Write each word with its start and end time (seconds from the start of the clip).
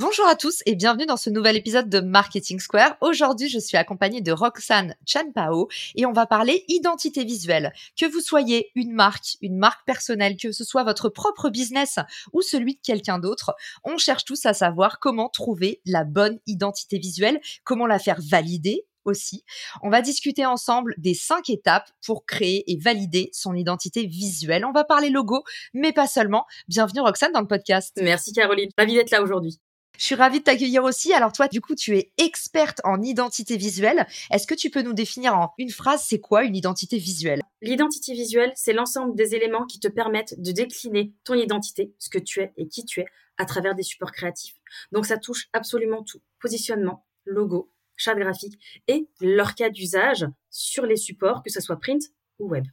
Bonjour 0.00 0.28
à 0.28 0.36
tous 0.36 0.62
et 0.64 0.76
bienvenue 0.76 1.06
dans 1.06 1.16
ce 1.16 1.28
nouvel 1.28 1.56
épisode 1.56 1.88
de 1.88 1.98
Marketing 1.98 2.60
Square. 2.60 2.96
Aujourd'hui, 3.00 3.48
je 3.48 3.58
suis 3.58 3.76
accompagnée 3.76 4.20
de 4.20 4.30
Roxane 4.30 4.94
Chanpao 5.04 5.66
et 5.96 6.06
on 6.06 6.12
va 6.12 6.24
parler 6.24 6.64
identité 6.68 7.24
visuelle. 7.24 7.72
Que 7.98 8.06
vous 8.06 8.20
soyez 8.20 8.70
une 8.76 8.92
marque, 8.92 9.36
une 9.40 9.58
marque 9.58 9.84
personnelle, 9.86 10.36
que 10.36 10.52
ce 10.52 10.62
soit 10.62 10.84
votre 10.84 11.08
propre 11.08 11.50
business 11.50 11.98
ou 12.32 12.42
celui 12.42 12.76
de 12.76 12.80
quelqu'un 12.80 13.18
d'autre, 13.18 13.56
on 13.82 13.96
cherche 13.96 14.24
tous 14.24 14.46
à 14.46 14.54
savoir 14.54 15.00
comment 15.00 15.28
trouver 15.28 15.80
la 15.84 16.04
bonne 16.04 16.38
identité 16.46 16.98
visuelle, 16.98 17.40
comment 17.64 17.88
la 17.88 17.98
faire 17.98 18.20
valider 18.20 18.86
aussi. 19.04 19.42
On 19.82 19.90
va 19.90 20.00
discuter 20.00 20.46
ensemble 20.46 20.94
des 20.96 21.14
cinq 21.14 21.50
étapes 21.50 21.90
pour 22.06 22.24
créer 22.24 22.70
et 22.70 22.78
valider 22.78 23.30
son 23.32 23.52
identité 23.52 24.06
visuelle. 24.06 24.64
On 24.64 24.70
va 24.70 24.84
parler 24.84 25.10
logo, 25.10 25.42
mais 25.74 25.92
pas 25.92 26.06
seulement. 26.06 26.46
Bienvenue 26.68 27.00
Roxane 27.00 27.32
dans 27.32 27.40
le 27.40 27.48
podcast. 27.48 27.98
Merci 28.00 28.32
Caroline, 28.32 28.70
ravie 28.78 28.94
d'être 28.94 29.10
là 29.10 29.24
aujourd'hui. 29.24 29.58
Je 29.96 30.04
suis 30.04 30.14
ravie 30.14 30.38
de 30.38 30.44
t'accueillir 30.44 30.84
aussi. 30.84 31.12
Alors 31.12 31.32
toi, 31.32 31.48
du 31.48 31.60
coup, 31.60 31.74
tu 31.74 31.96
es 31.96 32.12
experte 32.18 32.80
en 32.84 33.02
identité 33.02 33.56
visuelle. 33.56 34.06
Est-ce 34.30 34.46
que 34.46 34.54
tu 34.54 34.70
peux 34.70 34.82
nous 34.82 34.92
définir 34.92 35.34
en 35.34 35.52
une 35.58 35.70
phrase, 35.70 36.04
c'est 36.06 36.20
quoi 36.20 36.44
une 36.44 36.54
identité 36.54 36.98
visuelle? 36.98 37.42
L'identité 37.62 38.12
visuelle, 38.12 38.52
c'est 38.54 38.72
l'ensemble 38.72 39.16
des 39.16 39.34
éléments 39.34 39.66
qui 39.66 39.80
te 39.80 39.88
permettent 39.88 40.40
de 40.40 40.52
décliner 40.52 41.12
ton 41.24 41.34
identité, 41.34 41.92
ce 41.98 42.10
que 42.10 42.18
tu 42.18 42.40
es 42.40 42.52
et 42.56 42.68
qui 42.68 42.84
tu 42.84 43.00
es, 43.00 43.06
à 43.38 43.44
travers 43.44 43.74
des 43.74 43.82
supports 43.82 44.12
créatifs. 44.12 44.54
Donc 44.92 45.06
ça 45.06 45.18
touche 45.18 45.48
absolument 45.52 46.04
tout. 46.04 46.20
Positionnement, 46.40 47.06
logo, 47.24 47.72
charte 47.96 48.18
graphique 48.18 48.58
et 48.86 49.08
leur 49.20 49.54
cas 49.54 49.70
d'usage 49.70 50.26
sur 50.50 50.86
les 50.86 50.96
supports, 50.96 51.42
que 51.42 51.50
ce 51.50 51.60
soit 51.60 51.80
print 51.80 52.02
ou 52.38 52.48
web. 52.48 52.64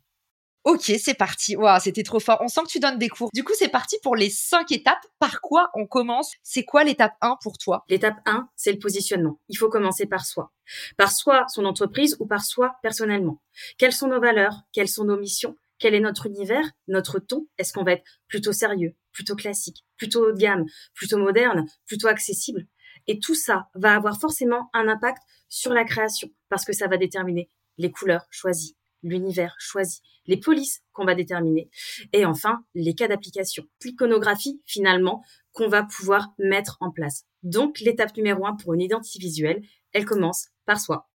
Ok, 0.65 0.91
c'est 0.97 1.13
parti. 1.13 1.55
Waouh, 1.55 1.79
c'était 1.79 2.01
trop 2.01 2.19
fort. 2.19 2.39
On 2.41 2.47
sent 2.47 2.61
que 2.63 2.69
tu 2.69 2.79
donnes 2.79 2.97
des 2.97 3.07
cours. 3.07 3.29
Du 3.35 3.43
coup, 3.43 3.53
c'est 3.55 3.69
parti 3.69 3.97
pour 4.01 4.15
les 4.15 4.31
cinq 4.31 4.71
étapes. 4.71 5.05
Par 5.19 5.39
quoi 5.39 5.69
on 5.75 5.85
commence? 5.85 6.33
C'est 6.41 6.65
quoi 6.65 6.83
l'étape 6.83 7.13
1 7.21 7.37
pour 7.43 7.59
toi? 7.59 7.85
L'étape 7.87 8.17
1, 8.25 8.49
c'est 8.55 8.71
le 8.71 8.79
positionnement. 8.79 9.39
Il 9.47 9.59
faut 9.59 9.69
commencer 9.69 10.07
par 10.07 10.25
soi. 10.25 10.51
Par 10.97 11.11
soi, 11.11 11.45
son 11.49 11.65
entreprise 11.65 12.17
ou 12.19 12.25
par 12.25 12.43
soi 12.43 12.77
personnellement? 12.81 13.43
Quelles 13.77 13.93
sont 13.93 14.07
nos 14.07 14.19
valeurs? 14.19 14.63
Quelles 14.73 14.87
sont 14.87 15.03
nos 15.03 15.19
missions? 15.19 15.55
Quel 15.77 15.93
est 15.93 15.99
notre 15.99 16.25
univers? 16.25 16.65
Notre 16.87 17.19
ton? 17.19 17.45
Est-ce 17.59 17.71
qu'on 17.71 17.83
va 17.83 17.91
être 17.91 18.05
plutôt 18.27 18.51
sérieux, 18.51 18.95
plutôt 19.11 19.35
classique, 19.35 19.85
plutôt 19.97 20.25
haut 20.25 20.31
de 20.31 20.37
gamme, 20.37 20.65
plutôt 20.95 21.19
moderne, 21.19 21.67
plutôt 21.85 22.07
accessible? 22.07 22.65
Et 23.05 23.19
tout 23.19 23.35
ça 23.35 23.67
va 23.75 23.93
avoir 23.93 24.19
forcément 24.19 24.71
un 24.73 24.87
impact 24.87 25.21
sur 25.47 25.73
la 25.73 25.83
création 25.83 26.29
parce 26.49 26.65
que 26.65 26.73
ça 26.73 26.87
va 26.87 26.97
déterminer 26.97 27.51
les 27.77 27.91
couleurs 27.91 28.25
choisies, 28.31 28.75
l'univers 29.05 29.55
choisi, 29.59 30.01
les 30.25 30.37
polices 30.37 30.81
qu'on 30.91 31.05
va 31.05 31.15
déterminer, 31.15 31.69
et 32.11 32.25
enfin 32.25 32.65
les 32.73 32.95
cas 32.95 33.07
d'application, 33.07 33.63
l'iconographie 33.83 34.61
finalement 34.65 35.23
qu'on 35.53 35.69
va 35.69 35.83
pouvoir 35.83 36.33
mettre 36.37 36.77
en 36.81 36.91
place. 36.91 37.23
Donc 37.43 37.79
l'étape 37.79 38.15
numéro 38.17 38.45
un 38.45 38.55
pour 38.55 38.73
une 38.73 38.81
identité 38.81 39.19
visuelle, 39.19 39.63
elle 39.93 40.05
commence 40.05 40.47
par 40.65 40.79
soi. 40.79 41.07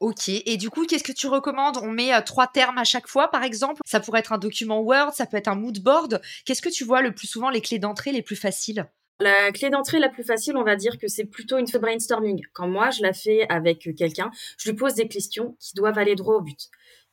Ok, 0.00 0.28
et 0.28 0.56
du 0.56 0.70
coup, 0.70 0.86
qu'est-ce 0.86 1.02
que 1.02 1.10
tu 1.10 1.26
recommandes? 1.26 1.78
On 1.82 1.90
met 1.90 2.14
euh, 2.14 2.20
trois 2.20 2.46
termes 2.46 2.78
à 2.78 2.84
chaque 2.84 3.08
fois, 3.08 3.32
par 3.32 3.42
exemple? 3.42 3.80
Ça 3.84 3.98
pourrait 3.98 4.20
être 4.20 4.32
un 4.32 4.38
document 4.38 4.80
Word, 4.80 5.12
ça 5.12 5.26
peut 5.26 5.36
être 5.36 5.48
un 5.48 5.56
mood 5.56 5.80
board. 5.80 6.22
Qu'est-ce 6.44 6.62
que 6.62 6.68
tu 6.68 6.84
vois 6.84 7.02
le 7.02 7.12
plus 7.12 7.26
souvent 7.26 7.50
les 7.50 7.60
clés 7.60 7.80
d'entrée 7.80 8.12
les 8.12 8.22
plus 8.22 8.36
faciles? 8.36 8.86
La 9.18 9.50
clé 9.50 9.70
d'entrée 9.70 9.98
la 9.98 10.08
plus 10.08 10.22
facile, 10.22 10.56
on 10.56 10.62
va 10.62 10.76
dire 10.76 10.98
que 10.98 11.08
c'est 11.08 11.24
plutôt 11.24 11.58
une 11.58 11.66
feuille 11.66 11.80
brainstorming. 11.80 12.40
Quand 12.52 12.68
moi, 12.68 12.90
je 12.90 13.02
la 13.02 13.12
fais 13.12 13.48
avec 13.48 13.88
quelqu'un, 13.96 14.30
je 14.56 14.70
lui 14.70 14.76
pose 14.76 14.94
des 14.94 15.08
questions 15.08 15.56
qui 15.58 15.74
doivent 15.74 15.98
aller 15.98 16.14
droit 16.14 16.36
au 16.36 16.42
but. 16.42 16.68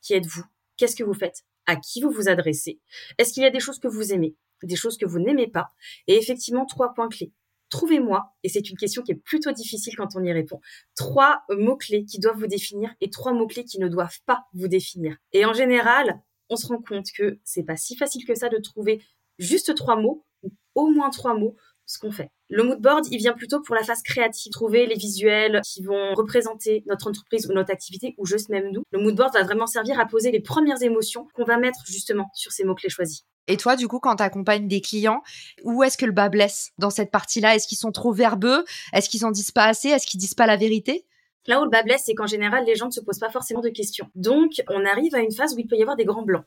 Qui 0.06 0.14
êtes-vous? 0.14 0.44
Qu'est-ce 0.76 0.94
que 0.94 1.02
vous 1.02 1.14
faites? 1.14 1.42
À 1.66 1.74
qui 1.74 2.00
vous 2.00 2.12
vous 2.12 2.28
adressez? 2.28 2.80
Est-ce 3.18 3.32
qu'il 3.32 3.42
y 3.42 3.46
a 3.46 3.50
des 3.50 3.58
choses 3.58 3.80
que 3.80 3.88
vous 3.88 4.12
aimez? 4.12 4.36
Des 4.62 4.76
choses 4.76 4.96
que 4.98 5.04
vous 5.04 5.18
n'aimez 5.18 5.48
pas? 5.48 5.70
Et 6.06 6.16
effectivement, 6.16 6.64
trois 6.64 6.94
points 6.94 7.08
clés. 7.08 7.32
Trouvez-moi, 7.70 8.32
et 8.44 8.48
c'est 8.48 8.70
une 8.70 8.76
question 8.76 9.02
qui 9.02 9.10
est 9.10 9.16
plutôt 9.16 9.50
difficile 9.50 9.96
quand 9.96 10.14
on 10.14 10.22
y 10.22 10.30
répond, 10.32 10.60
trois 10.94 11.42
mots-clés 11.48 12.04
qui 12.04 12.20
doivent 12.20 12.38
vous 12.38 12.46
définir 12.46 12.94
et 13.00 13.10
trois 13.10 13.32
mots-clés 13.32 13.64
qui 13.64 13.80
ne 13.80 13.88
doivent 13.88 14.20
pas 14.26 14.44
vous 14.52 14.68
définir. 14.68 15.16
Et 15.32 15.44
en 15.44 15.52
général, 15.52 16.22
on 16.50 16.54
se 16.54 16.68
rend 16.68 16.80
compte 16.80 17.10
que 17.10 17.40
c'est 17.42 17.64
pas 17.64 17.76
si 17.76 17.96
facile 17.96 18.24
que 18.24 18.36
ça 18.36 18.48
de 18.48 18.58
trouver 18.58 19.02
juste 19.40 19.74
trois 19.74 19.96
mots, 19.96 20.24
ou 20.44 20.52
au 20.76 20.86
moins 20.86 21.10
trois 21.10 21.34
mots, 21.34 21.56
ce 21.84 21.98
qu'on 21.98 22.12
fait. 22.12 22.30
Le 22.48 22.62
mood 22.62 22.80
board, 22.80 23.06
il 23.10 23.18
vient 23.18 23.32
plutôt 23.32 23.60
pour 23.60 23.74
la 23.74 23.82
phase 23.82 24.02
créative, 24.02 24.52
trouver 24.52 24.86
les 24.86 24.94
visuels 24.94 25.60
qui 25.64 25.82
vont 25.82 26.14
représenter 26.14 26.84
notre 26.86 27.08
entreprise 27.08 27.48
ou 27.50 27.52
notre 27.52 27.72
activité 27.72 28.14
ou 28.18 28.26
juste 28.26 28.50
même 28.50 28.70
nous. 28.70 28.82
Le 28.92 29.00
mood 29.00 29.16
board 29.16 29.32
va 29.34 29.42
vraiment 29.42 29.66
servir 29.66 29.98
à 29.98 30.06
poser 30.06 30.30
les 30.30 30.38
premières 30.40 30.80
émotions 30.80 31.26
qu'on 31.34 31.44
va 31.44 31.58
mettre 31.58 31.80
justement 31.86 32.30
sur 32.34 32.52
ces 32.52 32.62
mots-clés 32.62 32.88
choisis. 32.88 33.24
Et 33.48 33.56
toi, 33.56 33.74
du 33.74 33.88
coup, 33.88 33.98
quand 33.98 34.16
tu 34.16 34.22
accompagnes 34.22 34.68
des 34.68 34.80
clients, 34.80 35.22
où 35.64 35.82
est-ce 35.82 35.98
que 35.98 36.06
le 36.06 36.12
bas 36.12 36.28
blesse 36.28 36.70
dans 36.78 36.90
cette 36.90 37.10
partie-là? 37.10 37.56
Est-ce 37.56 37.66
qu'ils 37.66 37.78
sont 37.78 37.92
trop 37.92 38.12
verbeux? 38.12 38.64
Est-ce 38.92 39.08
qu'ils 39.08 39.24
en 39.24 39.32
disent 39.32 39.50
pas 39.50 39.64
assez? 39.64 39.88
Est-ce 39.88 40.06
qu'ils 40.06 40.20
disent 40.20 40.34
pas 40.34 40.46
la 40.46 40.56
vérité? 40.56 41.04
Là 41.48 41.60
où 41.60 41.64
le 41.64 41.70
bas 41.70 41.82
blesse, 41.82 42.02
c'est 42.06 42.14
qu'en 42.14 42.26
général, 42.26 42.64
les 42.64 42.74
gens 42.76 42.86
ne 42.86 42.92
se 42.92 43.00
posent 43.00 43.20
pas 43.20 43.30
forcément 43.30 43.60
de 43.60 43.68
questions. 43.68 44.08
Donc, 44.14 44.62
on 44.68 44.84
arrive 44.84 45.14
à 45.14 45.20
une 45.20 45.32
phase 45.32 45.54
où 45.54 45.58
il 45.58 45.66
peut 45.66 45.76
y 45.76 45.82
avoir 45.82 45.96
des 45.96 46.04
grands 46.04 46.22
blancs. 46.22 46.44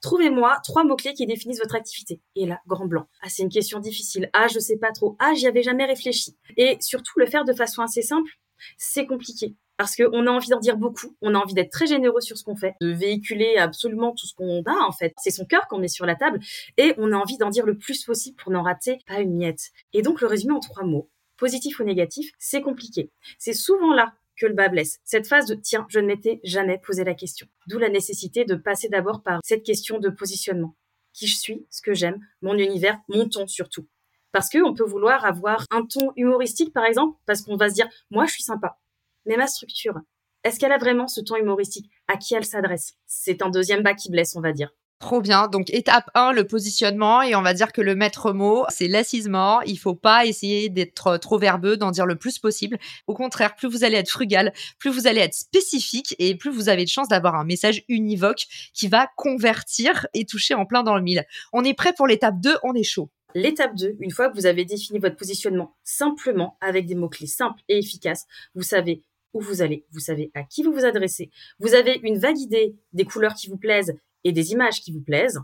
Trouvez-moi 0.00 0.58
trois 0.62 0.84
mots-clés 0.84 1.14
qui 1.14 1.26
définissent 1.26 1.58
votre 1.58 1.74
activité. 1.74 2.20
Et 2.34 2.46
là, 2.46 2.60
grand 2.66 2.86
blanc. 2.86 3.06
Ah, 3.22 3.28
c'est 3.28 3.42
une 3.42 3.48
question 3.48 3.80
difficile. 3.80 4.30
Ah, 4.32 4.46
je 4.48 4.58
sais 4.58 4.76
pas 4.76 4.92
trop. 4.92 5.16
Ah, 5.18 5.34
j'y 5.34 5.46
avais 5.46 5.62
jamais 5.62 5.84
réfléchi. 5.84 6.36
Et 6.56 6.76
surtout, 6.80 7.18
le 7.18 7.26
faire 7.26 7.44
de 7.44 7.52
façon 7.52 7.82
assez 7.82 8.02
simple, 8.02 8.30
c'est 8.76 9.06
compliqué. 9.06 9.54
Parce 9.76 9.94
qu'on 9.94 10.26
a 10.26 10.30
envie 10.30 10.48
d'en 10.48 10.60
dire 10.60 10.78
beaucoup, 10.78 11.14
on 11.20 11.34
a 11.34 11.38
envie 11.38 11.52
d'être 11.52 11.70
très 11.70 11.86
généreux 11.86 12.22
sur 12.22 12.38
ce 12.38 12.44
qu'on 12.44 12.56
fait, 12.56 12.74
de 12.80 12.88
véhiculer 12.88 13.58
absolument 13.58 14.12
tout 14.12 14.26
ce 14.26 14.34
qu'on 14.34 14.62
a 14.62 14.86
en 14.86 14.92
fait. 14.92 15.12
C'est 15.18 15.30
son 15.30 15.44
cœur 15.44 15.68
qu'on 15.68 15.78
met 15.78 15.88
sur 15.88 16.06
la 16.06 16.14
table 16.14 16.40
et 16.78 16.94
on 16.96 17.12
a 17.12 17.16
envie 17.16 17.36
d'en 17.36 17.50
dire 17.50 17.66
le 17.66 17.76
plus 17.76 18.02
possible 18.04 18.36
pour 18.36 18.52
n'en 18.52 18.62
rater 18.62 18.98
pas 19.06 19.20
une 19.20 19.36
miette. 19.36 19.70
Et 19.92 20.00
donc 20.00 20.22
le 20.22 20.28
résumé 20.28 20.54
en 20.54 20.60
trois 20.60 20.84
mots, 20.84 21.10
positif 21.36 21.78
ou 21.78 21.84
négatif, 21.84 22.30
c'est 22.38 22.62
compliqué. 22.62 23.10
C'est 23.38 23.52
souvent 23.52 23.92
là 23.92 24.14
que 24.36 24.46
le 24.46 24.54
bas 24.54 24.68
blesse. 24.68 24.98
Cette 25.04 25.26
phase 25.26 25.46
de 25.46 25.54
tiens, 25.54 25.86
je 25.88 25.98
ne 25.98 26.06
m'étais 26.06 26.40
jamais 26.44 26.78
posé 26.78 27.04
la 27.04 27.14
question. 27.14 27.46
D'où 27.66 27.78
la 27.78 27.88
nécessité 27.88 28.44
de 28.44 28.54
passer 28.54 28.88
d'abord 28.88 29.22
par 29.22 29.40
cette 29.42 29.62
question 29.62 29.98
de 29.98 30.08
positionnement. 30.08 30.76
Qui 31.12 31.26
je 31.26 31.36
suis, 31.36 31.66
ce 31.70 31.80
que 31.80 31.94
j'aime, 31.94 32.20
mon 32.42 32.58
univers, 32.58 32.98
mon 33.08 33.28
ton 33.28 33.46
surtout. 33.46 33.86
Parce 34.32 34.50
qu'on 34.50 34.74
peut 34.74 34.84
vouloir 34.84 35.24
avoir 35.24 35.64
un 35.70 35.86
ton 35.86 36.12
humoristique, 36.16 36.72
par 36.74 36.84
exemple, 36.84 37.18
parce 37.24 37.42
qu'on 37.42 37.56
va 37.56 37.70
se 37.70 37.74
dire, 37.74 37.88
moi, 38.10 38.26
je 38.26 38.32
suis 38.32 38.42
sympa. 38.42 38.78
Mais 39.24 39.36
ma 39.36 39.46
structure, 39.46 39.98
est-ce 40.44 40.60
qu'elle 40.60 40.72
a 40.72 40.78
vraiment 40.78 41.08
ce 41.08 41.20
ton 41.20 41.36
humoristique? 41.36 41.90
À 42.06 42.16
qui 42.16 42.34
elle 42.34 42.44
s'adresse? 42.44 42.94
C'est 43.06 43.42
un 43.42 43.48
deuxième 43.48 43.82
bas 43.82 43.94
qui 43.94 44.10
blesse, 44.10 44.36
on 44.36 44.40
va 44.40 44.52
dire. 44.52 44.70
Trop 44.98 45.20
bien. 45.20 45.48
Donc 45.48 45.68
étape 45.74 46.10
1, 46.14 46.32
le 46.32 46.46
positionnement 46.46 47.20
et 47.20 47.34
on 47.34 47.42
va 47.42 47.52
dire 47.52 47.72
que 47.72 47.82
le 47.82 47.94
maître 47.94 48.32
mot, 48.32 48.64
c'est 48.70 48.88
l'assisement. 48.88 49.60
Il 49.62 49.78
faut 49.78 49.94
pas 49.94 50.24
essayer 50.24 50.70
d'être 50.70 51.18
trop 51.18 51.38
verbeux, 51.38 51.76
d'en 51.76 51.90
dire 51.90 52.06
le 52.06 52.16
plus 52.16 52.38
possible. 52.38 52.78
Au 53.06 53.12
contraire, 53.12 53.56
plus 53.56 53.68
vous 53.68 53.84
allez 53.84 53.98
être 53.98 54.08
frugal, 54.08 54.54
plus 54.78 54.90
vous 54.90 55.06
allez 55.06 55.20
être 55.20 55.34
spécifique 55.34 56.16
et 56.18 56.34
plus 56.34 56.50
vous 56.50 56.70
avez 56.70 56.84
de 56.84 56.88
chance 56.88 57.08
d'avoir 57.08 57.34
un 57.34 57.44
message 57.44 57.84
univoque 57.88 58.46
qui 58.72 58.88
va 58.88 59.06
convertir 59.16 60.06
et 60.14 60.24
toucher 60.24 60.54
en 60.54 60.64
plein 60.64 60.82
dans 60.82 60.96
le 60.96 61.02
mille. 61.02 61.26
On 61.52 61.62
est 61.62 61.74
prêt 61.74 61.92
pour 61.94 62.06
l'étape 62.06 62.40
2, 62.40 62.56
on 62.62 62.72
est 62.72 62.82
chaud. 62.82 63.10
L'étape 63.34 63.76
2, 63.76 63.96
une 64.00 64.10
fois 64.10 64.30
que 64.30 64.34
vous 64.34 64.46
avez 64.46 64.64
défini 64.64 64.98
votre 64.98 65.16
positionnement 65.16 65.76
simplement 65.84 66.56
avec 66.62 66.86
des 66.86 66.94
mots-clés 66.94 67.26
simples 67.26 67.60
et 67.68 67.78
efficaces, 67.78 68.24
vous 68.54 68.62
savez 68.62 69.02
où 69.34 69.42
vous 69.42 69.60
allez, 69.60 69.84
vous 69.92 70.00
savez 70.00 70.30
à 70.34 70.42
qui 70.42 70.62
vous 70.62 70.72
vous 70.72 70.86
adressez, 70.86 71.30
vous 71.58 71.74
avez 71.74 72.00
une 72.02 72.18
vague 72.18 72.38
idée 72.38 72.76
des 72.94 73.04
couleurs 73.04 73.34
qui 73.34 73.48
vous 73.48 73.58
plaisent 73.58 73.94
et 74.26 74.32
des 74.32 74.50
images 74.52 74.80
qui 74.80 74.92
vous 74.92 75.00
plaisent. 75.00 75.40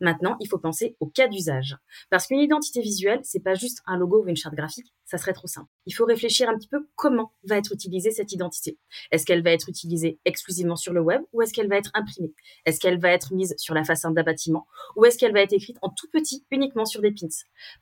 Maintenant, 0.00 0.36
il 0.40 0.48
faut 0.48 0.58
penser 0.58 0.96
au 1.00 1.06
cas 1.06 1.28
d'usage. 1.28 1.76
Parce 2.08 2.26
qu'une 2.26 2.40
identité 2.40 2.80
visuelle, 2.80 3.20
c'est 3.24 3.40
pas 3.40 3.54
juste 3.54 3.82
un 3.86 3.96
logo 3.96 4.22
ou 4.22 4.28
une 4.28 4.36
charte 4.36 4.54
graphique, 4.54 4.92
ça 5.04 5.18
serait 5.18 5.32
trop 5.32 5.48
simple. 5.48 5.68
Il 5.86 5.94
faut 5.94 6.04
réfléchir 6.04 6.48
un 6.48 6.56
petit 6.56 6.68
peu 6.68 6.86
comment 6.94 7.32
va 7.44 7.58
être 7.58 7.72
utilisée 7.72 8.10
cette 8.10 8.32
identité. 8.32 8.78
Est-ce 9.10 9.26
qu'elle 9.26 9.42
va 9.42 9.50
être 9.50 9.68
utilisée 9.68 10.18
exclusivement 10.24 10.76
sur 10.76 10.92
le 10.92 11.00
web 11.00 11.22
ou 11.32 11.42
est-ce 11.42 11.52
qu'elle 11.52 11.68
va 11.68 11.76
être 11.76 11.90
imprimée? 11.94 12.32
Est-ce 12.64 12.80
qu'elle 12.80 12.98
va 13.00 13.10
être 13.10 13.34
mise 13.34 13.54
sur 13.58 13.74
la 13.74 13.84
façade 13.84 14.14
d'un 14.14 14.22
bâtiment 14.22 14.66
ou 14.96 15.04
est-ce 15.04 15.18
qu'elle 15.18 15.32
va 15.32 15.40
être 15.40 15.52
écrite 15.52 15.78
en 15.82 15.90
tout 15.90 16.08
petit 16.10 16.46
uniquement 16.50 16.86
sur 16.86 17.02
des 17.02 17.12
pins? 17.12 17.26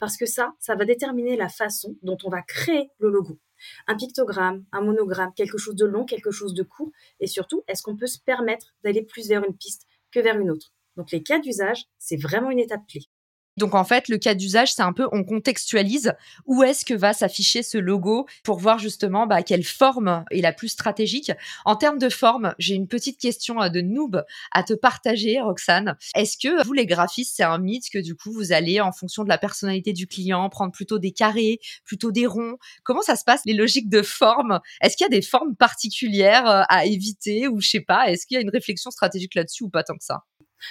Parce 0.00 0.16
que 0.16 0.26
ça, 0.26 0.54
ça 0.58 0.74
va 0.74 0.84
déterminer 0.84 1.36
la 1.36 1.48
façon 1.48 1.96
dont 2.02 2.18
on 2.24 2.30
va 2.30 2.42
créer 2.42 2.90
le 2.98 3.10
logo. 3.10 3.38
Un 3.86 3.96
pictogramme, 3.96 4.64
un 4.72 4.80
monogramme, 4.80 5.32
quelque 5.34 5.58
chose 5.58 5.76
de 5.76 5.84
long, 5.84 6.04
quelque 6.04 6.30
chose 6.30 6.54
de 6.54 6.62
court, 6.62 6.90
et 7.20 7.26
surtout, 7.26 7.62
est-ce 7.68 7.82
qu'on 7.82 7.96
peut 7.96 8.06
se 8.06 8.18
permettre 8.18 8.74
d'aller 8.82 9.02
plus 9.02 9.28
vers 9.28 9.44
une 9.44 9.56
piste 9.56 9.86
que 10.10 10.20
vers 10.20 10.38
une 10.38 10.50
autre 10.50 10.72
Donc 10.96 11.10
les 11.10 11.22
cas 11.22 11.38
d'usage, 11.38 11.84
c'est 11.98 12.16
vraiment 12.16 12.50
une 12.50 12.58
étape 12.58 12.86
clé. 12.88 13.09
Donc 13.56 13.74
en 13.74 13.84
fait, 13.84 14.08
le 14.08 14.18
cas 14.18 14.34
d'usage, 14.34 14.72
c'est 14.72 14.82
un 14.82 14.92
peu 14.92 15.06
on 15.12 15.24
contextualise 15.24 16.14
où 16.46 16.62
est-ce 16.62 16.84
que 16.84 16.94
va 16.94 17.12
s'afficher 17.12 17.62
ce 17.62 17.78
logo 17.78 18.26
pour 18.44 18.58
voir 18.58 18.78
justement 18.78 19.26
bah, 19.26 19.42
quelle 19.42 19.64
forme 19.64 20.24
est 20.30 20.40
la 20.40 20.52
plus 20.52 20.68
stratégique. 20.68 21.32
En 21.64 21.76
termes 21.76 21.98
de 21.98 22.08
forme, 22.08 22.54
j'ai 22.58 22.74
une 22.74 22.88
petite 22.88 23.20
question 23.20 23.60
euh, 23.60 23.68
de 23.68 23.80
noob 23.80 24.24
à 24.52 24.62
te 24.62 24.72
partager, 24.72 25.40
Roxane. 25.40 25.96
Est-ce 26.14 26.36
que 26.38 26.64
vous 26.64 26.72
les 26.72 26.86
graphistes, 26.86 27.36
c'est 27.36 27.42
un 27.42 27.58
mythe 27.58 27.90
que 27.92 27.98
du 27.98 28.14
coup 28.14 28.32
vous 28.32 28.52
allez 28.52 28.80
en 28.80 28.92
fonction 28.92 29.24
de 29.24 29.28
la 29.28 29.38
personnalité 29.38 29.92
du 29.92 30.06
client 30.06 30.48
prendre 30.48 30.72
plutôt 30.72 30.98
des 30.98 31.12
carrés, 31.12 31.60
plutôt 31.84 32.12
des 32.12 32.26
ronds? 32.26 32.56
Comment 32.82 33.02
ça 33.02 33.16
se 33.16 33.24
passe 33.24 33.42
les 33.44 33.54
logiques 33.54 33.88
de 33.88 34.02
forme? 34.02 34.60
Est-ce 34.80 34.96
qu'il 34.96 35.04
y 35.04 35.08
a 35.08 35.10
des 35.10 35.22
formes 35.22 35.56
particulières 35.56 36.48
euh, 36.48 36.62
à 36.68 36.86
éviter 36.86 37.48
ou 37.48 37.60
je 37.60 37.68
sais 37.68 37.80
pas? 37.80 38.10
Est-ce 38.10 38.26
qu'il 38.26 38.36
y 38.36 38.38
a 38.38 38.40
une 38.42 38.50
réflexion 38.50 38.90
stratégique 38.90 39.34
là-dessus 39.34 39.64
ou 39.64 39.68
pas 39.68 39.82
tant 39.82 39.96
que 39.96 40.04
ça? 40.04 40.24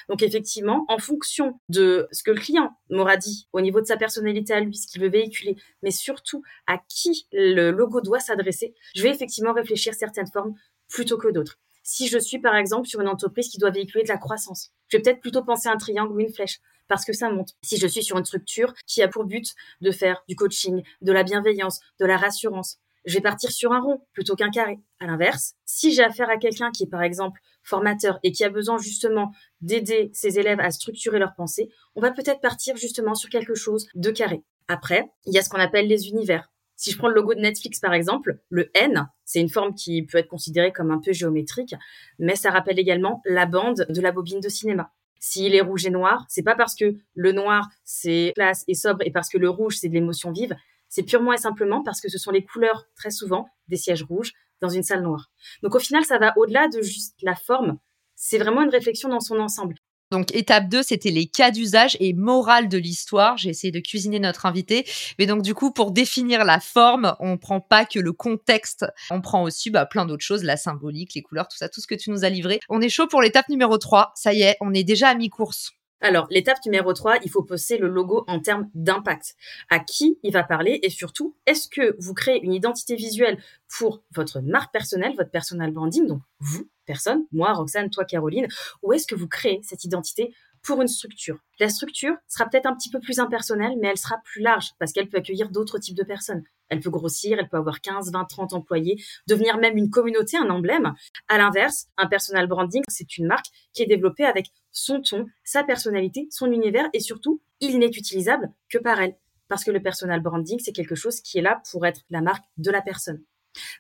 Donc 0.08 0.24
effectivement, 0.24 0.86
en 0.88 0.98
fonction 0.98 1.60
de 1.70 2.08
ce 2.12 2.24
que 2.24 2.32
le 2.32 2.40
client 2.40 2.72
m'aura 2.90 3.18
dit 3.18 3.48
au 3.54 3.62
niveau 3.62 3.82
de 3.82 3.86
sa 3.86 3.98
personnalité 3.98 4.54
à 4.54 4.60
lui, 4.60 4.76
ce 4.76 4.88
qu'il 4.88 5.02
veut 5.02 5.10
véhiculer, 5.10 5.56
mais 5.84 5.92
surtout 5.92 6.44
à 6.68 6.80
qui 6.88 7.28
le 7.32 7.72
logo 7.72 8.02
doit 8.02 8.20
s'adresser, 8.20 8.74
je 8.96 9.04
vais 9.04 9.10
effectivement 9.10 9.54
réfléchir 9.54 9.94
certaines 9.94 10.32
formes 10.32 10.56
plutôt 10.88 11.18
que 11.18 11.30
d'autres. 11.30 11.58
Si 11.84 12.08
je 12.08 12.20
suis 12.20 12.40
par 12.40 12.56
exemple 12.56 12.88
sur 12.88 13.02
une 13.02 13.08
entreprise 13.08 13.50
qui 13.50 13.58
doit 13.58 13.72
véhiculer 13.72 14.04
de 14.04 14.10
la 14.10 14.18
croissance, 14.18 14.72
je 14.90 14.98
vais 14.98 15.04
peut-être 15.04 15.22
plutôt 15.22 15.44
penser 15.44 15.70
à 15.70 15.72
un 15.72 15.78
triangle 15.78 16.14
ou 16.14 16.20
une 16.20 16.32
flèche 16.32 16.60
parce 16.88 17.06
que 17.06 17.14
ça 17.14 17.30
monte. 17.30 17.56
Si 17.62 17.78
je 17.78 17.88
suis 17.88 18.04
sur 18.04 18.18
une 18.18 18.26
structure 18.26 18.74
qui 18.86 19.02
a 19.02 19.08
pour 19.08 19.24
but 19.24 19.54
de 19.82 19.92
faire 19.92 20.24
du 20.28 20.36
coaching, 20.36 20.84
de 21.02 21.12
la 21.12 21.24
bienveillance, 21.24 21.80
de 22.00 22.06
la 22.06 22.18
rassurance, 22.18 22.80
je 23.06 23.14
vais 23.14 23.22
partir 23.22 23.52
sur 23.52 23.72
un 23.72 23.80
rond 23.80 24.02
plutôt 24.14 24.36
qu'un 24.36 24.50
carré. 24.50 24.80
À 25.00 25.08
l'inverse, 25.08 25.54
si 25.66 25.94
j'ai 25.94 26.04
affaire 26.04 26.30
à 26.30 26.38
quelqu'un 26.38 26.72
qui 26.72 26.84
est 26.84 26.90
par 26.90 27.02
exemple 27.02 27.40
formateur 27.70 28.20
et 28.24 28.32
qui 28.32 28.44
a 28.44 28.50
besoin 28.50 28.78
justement 28.78 29.32
d'aider 29.62 30.10
ses 30.14 30.40
élèves 30.40 30.60
à 30.60 30.72
structurer 30.72 31.20
leurs 31.20 31.36
pensées, 31.36 31.70
on 31.96 32.02
va 32.02 32.12
peut-être 32.12 32.42
partir 32.42 32.76
justement 32.76 33.16
sur 33.16 33.30
quelque 33.30 33.56
chose 33.56 33.88
de 33.96 34.12
carré. 34.12 34.44
Après, 34.68 35.10
il 35.26 35.34
y 35.34 35.38
a 35.38 35.42
ce 35.42 35.50
qu'on 35.50 35.60
appelle 35.60 35.88
les 35.88 36.10
univers. 36.10 36.52
Si 36.76 36.92
je 36.92 36.98
prends 36.98 37.10
le 37.10 37.16
logo 37.16 37.34
de 37.34 37.42
Netflix 37.42 37.80
par 37.80 37.94
exemple, 37.94 38.40
le 38.50 38.70
N, 38.74 39.08
c'est 39.26 39.42
une 39.42 39.50
forme 39.50 39.76
qui 39.76 40.04
peut 40.04 40.18
être 40.18 40.30
considérée 40.30 40.72
comme 40.72 40.92
un 40.92 41.00
peu 41.00 41.12
géométrique, 41.12 41.76
mais 42.20 42.36
ça 42.36 42.52
rappelle 42.52 42.80
également 42.80 43.22
la 43.26 43.46
bande 43.46 43.86
de 43.90 44.02
la 44.02 44.12
bobine 44.12 44.40
de 44.40 44.50
cinéma. 44.50 44.92
S'il 45.20 45.54
est 45.56 45.62
rouge 45.62 45.86
et 45.86 45.90
noir, 45.90 46.26
c'est 46.30 46.44
pas 46.44 46.56
parce 46.56 46.76
que 46.76 46.96
le 47.14 47.32
noir 47.34 47.68
c'est 47.84 48.32
classe 48.36 48.64
et 48.70 48.76
sobre 48.76 49.06
et 49.06 49.12
parce 49.12 49.28
que 49.30 49.38
le 49.38 49.50
rouge 49.50 49.78
c'est 49.78 49.90
de 49.90 49.94
l'émotion 49.94 50.32
vive, 50.32 50.56
c'est 50.88 51.04
purement 51.04 51.34
et 51.34 51.38
simplement 51.38 51.84
parce 51.84 52.00
que 52.02 52.10
ce 52.10 52.18
sont 52.18 52.32
les 52.32 52.44
couleurs, 52.44 52.88
très 52.96 53.12
souvent, 53.12 53.48
des 53.68 53.78
sièges 53.78 54.04
rouges 54.04 54.34
dans 54.62 54.70
une 54.70 54.84
salle 54.84 55.04
noire. 55.04 55.30
Donc 55.64 55.76
au 55.76 55.80
final, 55.80 56.04
ça 56.06 56.18
va 56.18 56.34
au-delà 56.38 56.68
de 56.68 56.82
juste 56.82 57.16
la 57.22 57.36
forme. 57.36 57.78
C'est 58.16 58.38
vraiment 58.38 58.62
une 58.62 58.70
réflexion 58.70 59.10
dans 59.10 59.20
son 59.20 59.40
ensemble. 59.40 59.76
Donc 60.12 60.34
étape 60.34 60.70
2, 60.70 60.82
c'était 60.82 61.12
les 61.12 61.28
cas 61.28 61.52
d'usage 61.52 61.96
et 62.00 62.14
morale 62.14 62.68
de 62.68 62.78
l'histoire. 62.80 63.38
J'ai 63.38 63.50
essayé 63.50 63.72
de 63.72 63.80
cuisiner 63.80 64.20
notre 64.20 64.48
invité. 64.48 64.86
Mais 65.20 65.28
donc 65.28 65.44
du 65.44 65.54
coup, 65.54 65.72
pour 65.72 65.92
définir 65.92 66.46
la 66.46 66.60
forme, 66.60 67.16
on 67.20 67.38
prend 67.38 67.62
pas 67.62 67.86
que 67.86 68.00
le 68.00 68.12
contexte, 68.12 68.88
on 69.12 69.22
prend 69.22 69.44
aussi 69.44 69.70
bah, 69.70 69.86
plein 69.86 70.06
d'autres 70.06 70.26
choses, 70.26 70.44
la 70.44 70.58
symbolique, 70.58 71.14
les 71.14 71.22
couleurs, 71.22 71.48
tout 71.48 71.58
ça, 71.58 71.70
tout 71.70 71.80
ce 71.80 71.88
que 71.88 71.96
tu 71.96 72.10
nous 72.10 72.26
as 72.26 72.30
livré. 72.30 72.60
On 72.70 72.82
est 72.82 72.90
chaud 72.90 73.08
pour 73.08 73.22
l'étape 73.22 73.50
numéro 73.50 73.78
3. 73.78 74.12
Ça 74.16 74.34
y 74.34 74.42
est, 74.42 74.58
on 74.62 74.74
est 74.74 74.84
déjà 74.84 75.10
à 75.10 75.16
mi-course. 75.16 75.74
Alors, 76.02 76.28
l'étape 76.30 76.58
numéro 76.66 76.94
3, 76.94 77.18
il 77.24 77.30
faut 77.30 77.44
poser 77.44 77.78
le 77.78 77.88
logo 77.88 78.24
en 78.28 78.40
termes 78.40 78.70
d'impact. 78.74 79.36
À 79.70 79.80
qui 79.80 80.18
il 80.24 80.32
va 80.32 80.44
parler 80.44 80.80
et 80.82 80.90
surtout, 80.90 81.36
est-ce 81.46 81.68
que 81.68 81.96
vous 82.00 82.14
créez 82.14 82.42
une 82.42 82.54
identité 82.54 82.96
visuelle 82.96 83.38
pour 83.68 84.02
votre 84.16 84.40
marque 84.40 84.72
personnelle, 84.72 85.14
votre 85.18 85.32
personal 85.32 85.72
branding, 85.72 86.08
donc 86.08 86.22
vous, 86.40 86.70
personne, 86.86 87.26
moi, 87.32 87.54
Roxane, 87.54 87.90
toi, 87.90 88.06
Caroline, 88.06 88.48
ou 88.82 88.94
est-ce 88.94 89.08
que 89.08 89.16
vous 89.16 89.28
créez 89.28 89.60
cette 89.64 89.84
identité 89.84 90.34
pour 90.64 90.82
une 90.82 90.88
structure. 90.88 91.40
La 91.60 91.70
structure 91.70 92.16
sera 92.28 92.50
peut-être 92.50 92.66
un 92.66 92.76
petit 92.76 92.90
peu 92.90 93.00
plus 93.00 93.20
impersonnelle, 93.20 93.78
mais 93.82 93.90
elle 93.90 93.98
sera 93.98 94.18
plus 94.24 94.42
large 94.42 94.72
parce 94.80 94.92
qu'elle 94.92 95.10
peut 95.10 95.18
accueillir 95.18 95.50
d'autres 95.50 95.80
types 95.80 95.98
de 95.98 96.04
personnes. 96.04 96.44
Elle 96.70 96.80
peut 96.80 96.90
grossir, 96.90 97.38
elle 97.40 97.50
peut 97.50 97.58
avoir 97.58 97.82
15, 97.82 98.12
20, 98.12 98.26
30 98.26 98.54
employés, 98.54 99.04
devenir 99.28 99.58
même 99.58 99.76
une 99.76 99.90
communauté, 99.90 100.38
un 100.38 100.50
emblème. 100.50 100.94
À 101.28 101.38
l'inverse, 101.38 101.88
un 101.98 102.08
personal 102.08 102.48
branding, 102.48 102.84
c'est 102.88 103.18
une 103.18 103.26
marque 103.26 103.48
qui 103.74 103.84
est 103.84 103.88
développée 103.88 104.26
avec 104.26 104.48
son 104.72 105.02
ton, 105.02 105.26
sa 105.44 105.64
personnalité, 105.64 106.28
son 106.30 106.52
univers 106.52 106.88
et 106.94 107.00
surtout, 107.00 107.42
il 107.60 107.80
n'est 107.80 107.88
utilisable 107.88 108.52
que 108.70 108.78
par 108.78 109.02
elle. 109.02 109.16
Parce 109.48 109.64
que 109.64 109.72
le 109.72 109.82
personal 109.82 110.22
branding, 110.22 110.60
c'est 110.60 110.72
quelque 110.72 110.96
chose 110.96 111.22
qui 111.22 111.40
est 111.40 111.42
là 111.42 111.62
pour 111.72 111.86
être 111.86 112.02
la 112.12 112.22
marque 112.22 112.46
de 112.58 112.70
la 112.70 112.82
personne. 112.82 113.24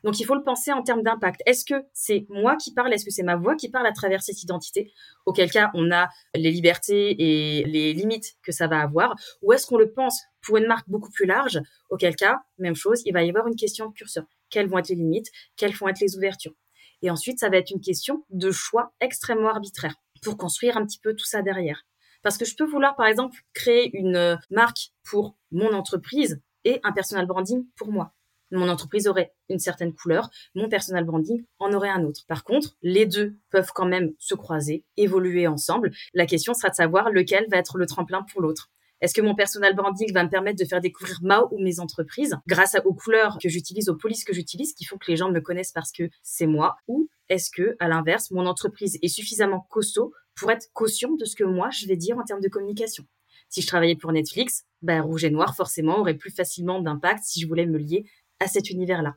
Donc 0.03 0.19
il 0.19 0.25
faut 0.25 0.35
le 0.35 0.43
penser 0.43 0.71
en 0.71 0.83
termes 0.83 1.03
d'impact. 1.03 1.41
Est-ce 1.45 1.65
que 1.65 1.85
c'est 1.93 2.25
moi 2.29 2.55
qui 2.55 2.73
parle? 2.73 2.93
Est-ce 2.93 3.05
que 3.05 3.11
c'est 3.11 3.23
ma 3.23 3.35
voix 3.35 3.55
qui 3.55 3.69
parle 3.69 3.87
à 3.87 3.91
travers 3.91 4.21
cette 4.21 4.43
identité? 4.43 4.91
Auquel 5.25 5.51
cas, 5.51 5.71
on 5.73 5.91
a 5.91 6.09
les 6.35 6.51
libertés 6.51 7.15
et 7.19 7.63
les 7.65 7.93
limites 7.93 8.37
que 8.43 8.51
ça 8.51 8.67
va 8.67 8.81
avoir. 8.81 9.15
Ou 9.41 9.53
est-ce 9.53 9.67
qu'on 9.67 9.77
le 9.77 9.91
pense 9.91 10.21
pour 10.41 10.57
une 10.57 10.67
marque 10.67 10.89
beaucoup 10.89 11.11
plus 11.11 11.25
large? 11.25 11.59
Auquel 11.89 12.15
cas, 12.15 12.39
même 12.57 12.75
chose, 12.75 13.01
il 13.05 13.13
va 13.13 13.23
y 13.23 13.29
avoir 13.29 13.47
une 13.47 13.55
question 13.55 13.87
de 13.87 13.93
curseur. 13.93 14.25
Quelles 14.49 14.67
vont 14.67 14.77
être 14.77 14.89
les 14.89 14.95
limites? 14.95 15.29
Quelles 15.55 15.73
vont 15.73 15.87
être 15.87 15.99
les 15.99 16.15
ouvertures? 16.17 16.53
Et 17.01 17.09
ensuite, 17.09 17.39
ça 17.39 17.49
va 17.49 17.57
être 17.57 17.71
une 17.71 17.81
question 17.81 18.25
de 18.29 18.51
choix 18.51 18.93
extrêmement 18.99 19.49
arbitraire 19.49 19.95
pour 20.21 20.37
construire 20.37 20.77
un 20.77 20.85
petit 20.85 20.99
peu 20.99 21.15
tout 21.15 21.25
ça 21.25 21.41
derrière. 21.41 21.83
Parce 22.21 22.37
que 22.37 22.45
je 22.45 22.55
peux 22.55 22.65
vouloir, 22.65 22.95
par 22.95 23.05
exemple, 23.05 23.37
créer 23.53 23.89
une 23.97 24.37
marque 24.49 24.91
pour 25.09 25.37
mon 25.51 25.73
entreprise 25.73 26.41
et 26.65 26.81
un 26.83 26.91
personal 26.91 27.25
branding 27.25 27.65
pour 27.77 27.91
moi 27.91 28.13
mon 28.51 28.69
entreprise 28.69 29.07
aurait 29.07 29.33
une 29.49 29.59
certaine 29.59 29.93
couleur, 29.93 30.29
mon 30.55 30.69
personal 30.69 31.03
branding 31.05 31.43
en 31.59 31.73
aurait 31.73 31.89
un 31.89 32.03
autre. 32.03 32.25
Par 32.27 32.43
contre, 32.43 32.75
les 32.81 33.05
deux 33.05 33.35
peuvent 33.51 33.71
quand 33.73 33.85
même 33.85 34.13
se 34.17 34.35
croiser, 34.35 34.85
évoluer 34.97 35.47
ensemble. 35.47 35.91
La 36.13 36.25
question 36.25 36.53
sera 36.53 36.69
de 36.69 36.75
savoir 36.75 37.11
lequel 37.11 37.45
va 37.49 37.57
être 37.57 37.77
le 37.77 37.85
tremplin 37.85 38.23
pour 38.31 38.41
l'autre. 38.41 38.69
Est-ce 39.01 39.13
que 39.13 39.21
mon 39.21 39.33
personal 39.33 39.75
branding 39.75 40.11
va 40.13 40.25
me 40.25 40.29
permettre 40.29 40.59
de 40.59 40.67
faire 40.67 40.81
découvrir 40.81 41.19
ma 41.21 41.43
ou 41.51 41.59
mes 41.59 41.79
entreprises 41.79 42.35
grâce 42.47 42.75
aux 42.83 42.93
couleurs 42.93 43.37
que 43.41 43.47
j'utilise, 43.47 43.87
aux 43.87 43.95
polices 43.95 44.25
que 44.25 44.33
j'utilise, 44.33 44.73
qui 44.73 44.83
font 44.83 44.97
que 44.97 45.09
les 45.09 45.15
gens 45.15 45.31
me 45.31 45.39
connaissent 45.39 45.71
parce 45.71 45.93
que 45.93 46.09
c'est 46.21 46.47
moi? 46.47 46.75
Ou 46.87 47.07
est-ce 47.29 47.49
que, 47.49 47.77
à 47.79 47.87
l'inverse, 47.87 48.29
mon 48.31 48.45
entreprise 48.45 48.97
est 49.01 49.07
suffisamment 49.07 49.65
costaud 49.69 50.13
pour 50.35 50.51
être 50.51 50.67
caution 50.73 51.15
de 51.15 51.23
ce 51.23 51.37
que 51.37 51.45
moi 51.45 51.69
je 51.69 51.87
vais 51.87 51.95
dire 51.95 52.17
en 52.17 52.23
termes 52.23 52.41
de 52.41 52.49
communication? 52.49 53.05
Si 53.47 53.61
je 53.61 53.67
travaillais 53.67 53.95
pour 53.95 54.11
Netflix, 54.11 54.65
ben, 54.81 55.01
rouge 55.01 55.23
et 55.23 55.31
noir 55.31 55.55
forcément 55.55 55.99
aurait 55.99 56.13
plus 56.13 56.29
facilement 56.29 56.81
d'impact 56.81 57.23
si 57.23 57.41
je 57.41 57.47
voulais 57.47 57.65
me 57.65 57.77
lier 57.77 58.05
à 58.39 58.47
cet 58.47 58.69
univers-là 58.69 59.15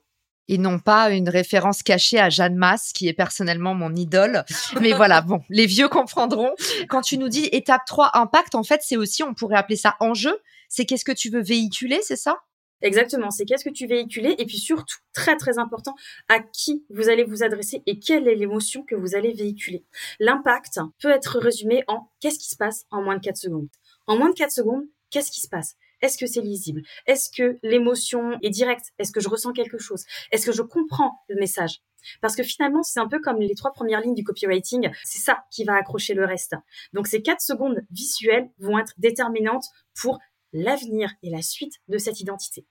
et 0.48 0.58
non 0.58 0.78
pas 0.78 1.10
une 1.10 1.28
référence 1.28 1.82
cachée 1.82 2.18
à 2.18 2.28
Jeanne 2.28 2.56
Masse, 2.56 2.92
qui 2.92 3.08
est 3.08 3.12
personnellement 3.12 3.74
mon 3.74 3.94
idole. 3.94 4.44
Mais 4.80 4.92
voilà, 4.92 5.20
bon, 5.22 5.40
les 5.48 5.66
vieux 5.66 5.88
comprendront. 5.88 6.50
Quand 6.88 7.00
tu 7.00 7.16
nous 7.16 7.28
dis 7.28 7.48
étape 7.52 7.82
3, 7.86 8.10
impact, 8.14 8.54
en 8.54 8.62
fait, 8.62 8.80
c'est 8.82 8.96
aussi, 8.96 9.22
on 9.22 9.34
pourrait 9.34 9.56
appeler 9.56 9.76
ça 9.76 9.96
enjeu. 10.00 10.36
C'est 10.68 10.84
qu'est-ce 10.84 11.04
que 11.04 11.12
tu 11.12 11.30
veux 11.30 11.42
véhiculer, 11.42 12.00
c'est 12.02 12.16
ça? 12.16 12.36
Exactement, 12.82 13.30
c'est 13.30 13.44
qu'est-ce 13.44 13.64
que 13.64 13.72
tu 13.72 13.86
véhiculer 13.86 14.34
et 14.38 14.44
puis 14.44 14.58
surtout, 14.58 14.96
très 15.12 15.36
très 15.36 15.58
important, 15.58 15.94
à 16.28 16.40
qui 16.40 16.84
vous 16.90 17.08
allez 17.08 17.22
vous 17.22 17.44
adresser 17.44 17.82
et 17.86 18.00
quelle 18.00 18.26
est 18.26 18.34
l'émotion 18.34 18.82
que 18.82 18.96
vous 18.96 19.14
allez 19.14 19.32
véhiculer. 19.32 19.84
L'impact 20.18 20.80
peut 21.00 21.10
être 21.10 21.38
résumé 21.38 21.84
en 21.86 22.10
qu'est-ce 22.18 22.40
qui 22.40 22.48
se 22.48 22.56
passe 22.56 22.84
en 22.90 23.00
moins 23.02 23.16
de 23.16 23.20
4 23.20 23.36
secondes. 23.36 23.68
En 24.08 24.16
moins 24.16 24.30
de 24.30 24.34
4 24.34 24.50
secondes, 24.50 24.82
qu'est-ce 25.10 25.30
qui 25.30 25.40
se 25.40 25.48
passe? 25.48 25.76
Est-ce 26.02 26.18
que 26.18 26.26
c'est 26.26 26.40
lisible? 26.40 26.82
Est-ce 27.06 27.30
que 27.30 27.58
l'émotion 27.62 28.38
est 28.42 28.50
directe? 28.50 28.92
Est-ce 28.98 29.12
que 29.12 29.20
je 29.20 29.28
ressens 29.28 29.52
quelque 29.52 29.78
chose? 29.78 30.04
Est-ce 30.32 30.46
que 30.46 30.52
je 30.52 30.62
comprends 30.62 31.20
le 31.28 31.36
message? 31.36 31.80
Parce 32.20 32.34
que 32.34 32.42
finalement, 32.42 32.82
c'est 32.82 33.00
un 33.00 33.08
peu 33.08 33.20
comme 33.20 33.40
les 33.40 33.54
trois 33.54 33.72
premières 33.72 34.00
lignes 34.00 34.14
du 34.14 34.24
copywriting, 34.24 34.90
c'est 35.04 35.20
ça 35.20 35.44
qui 35.50 35.64
va 35.64 35.74
accrocher 35.74 36.14
le 36.14 36.24
reste. 36.24 36.56
Donc 36.92 37.06
ces 37.06 37.22
quatre 37.22 37.40
secondes 37.40 37.80
visuelles 37.90 38.50
vont 38.58 38.78
être 38.78 38.92
déterminantes 38.98 39.66
pour 39.94 40.18
l'avenir 40.52 41.12
et 41.22 41.30
la 41.30 41.42
suite 41.42 41.74
de 41.88 41.98
cette 41.98 42.20
identité. 42.20 42.66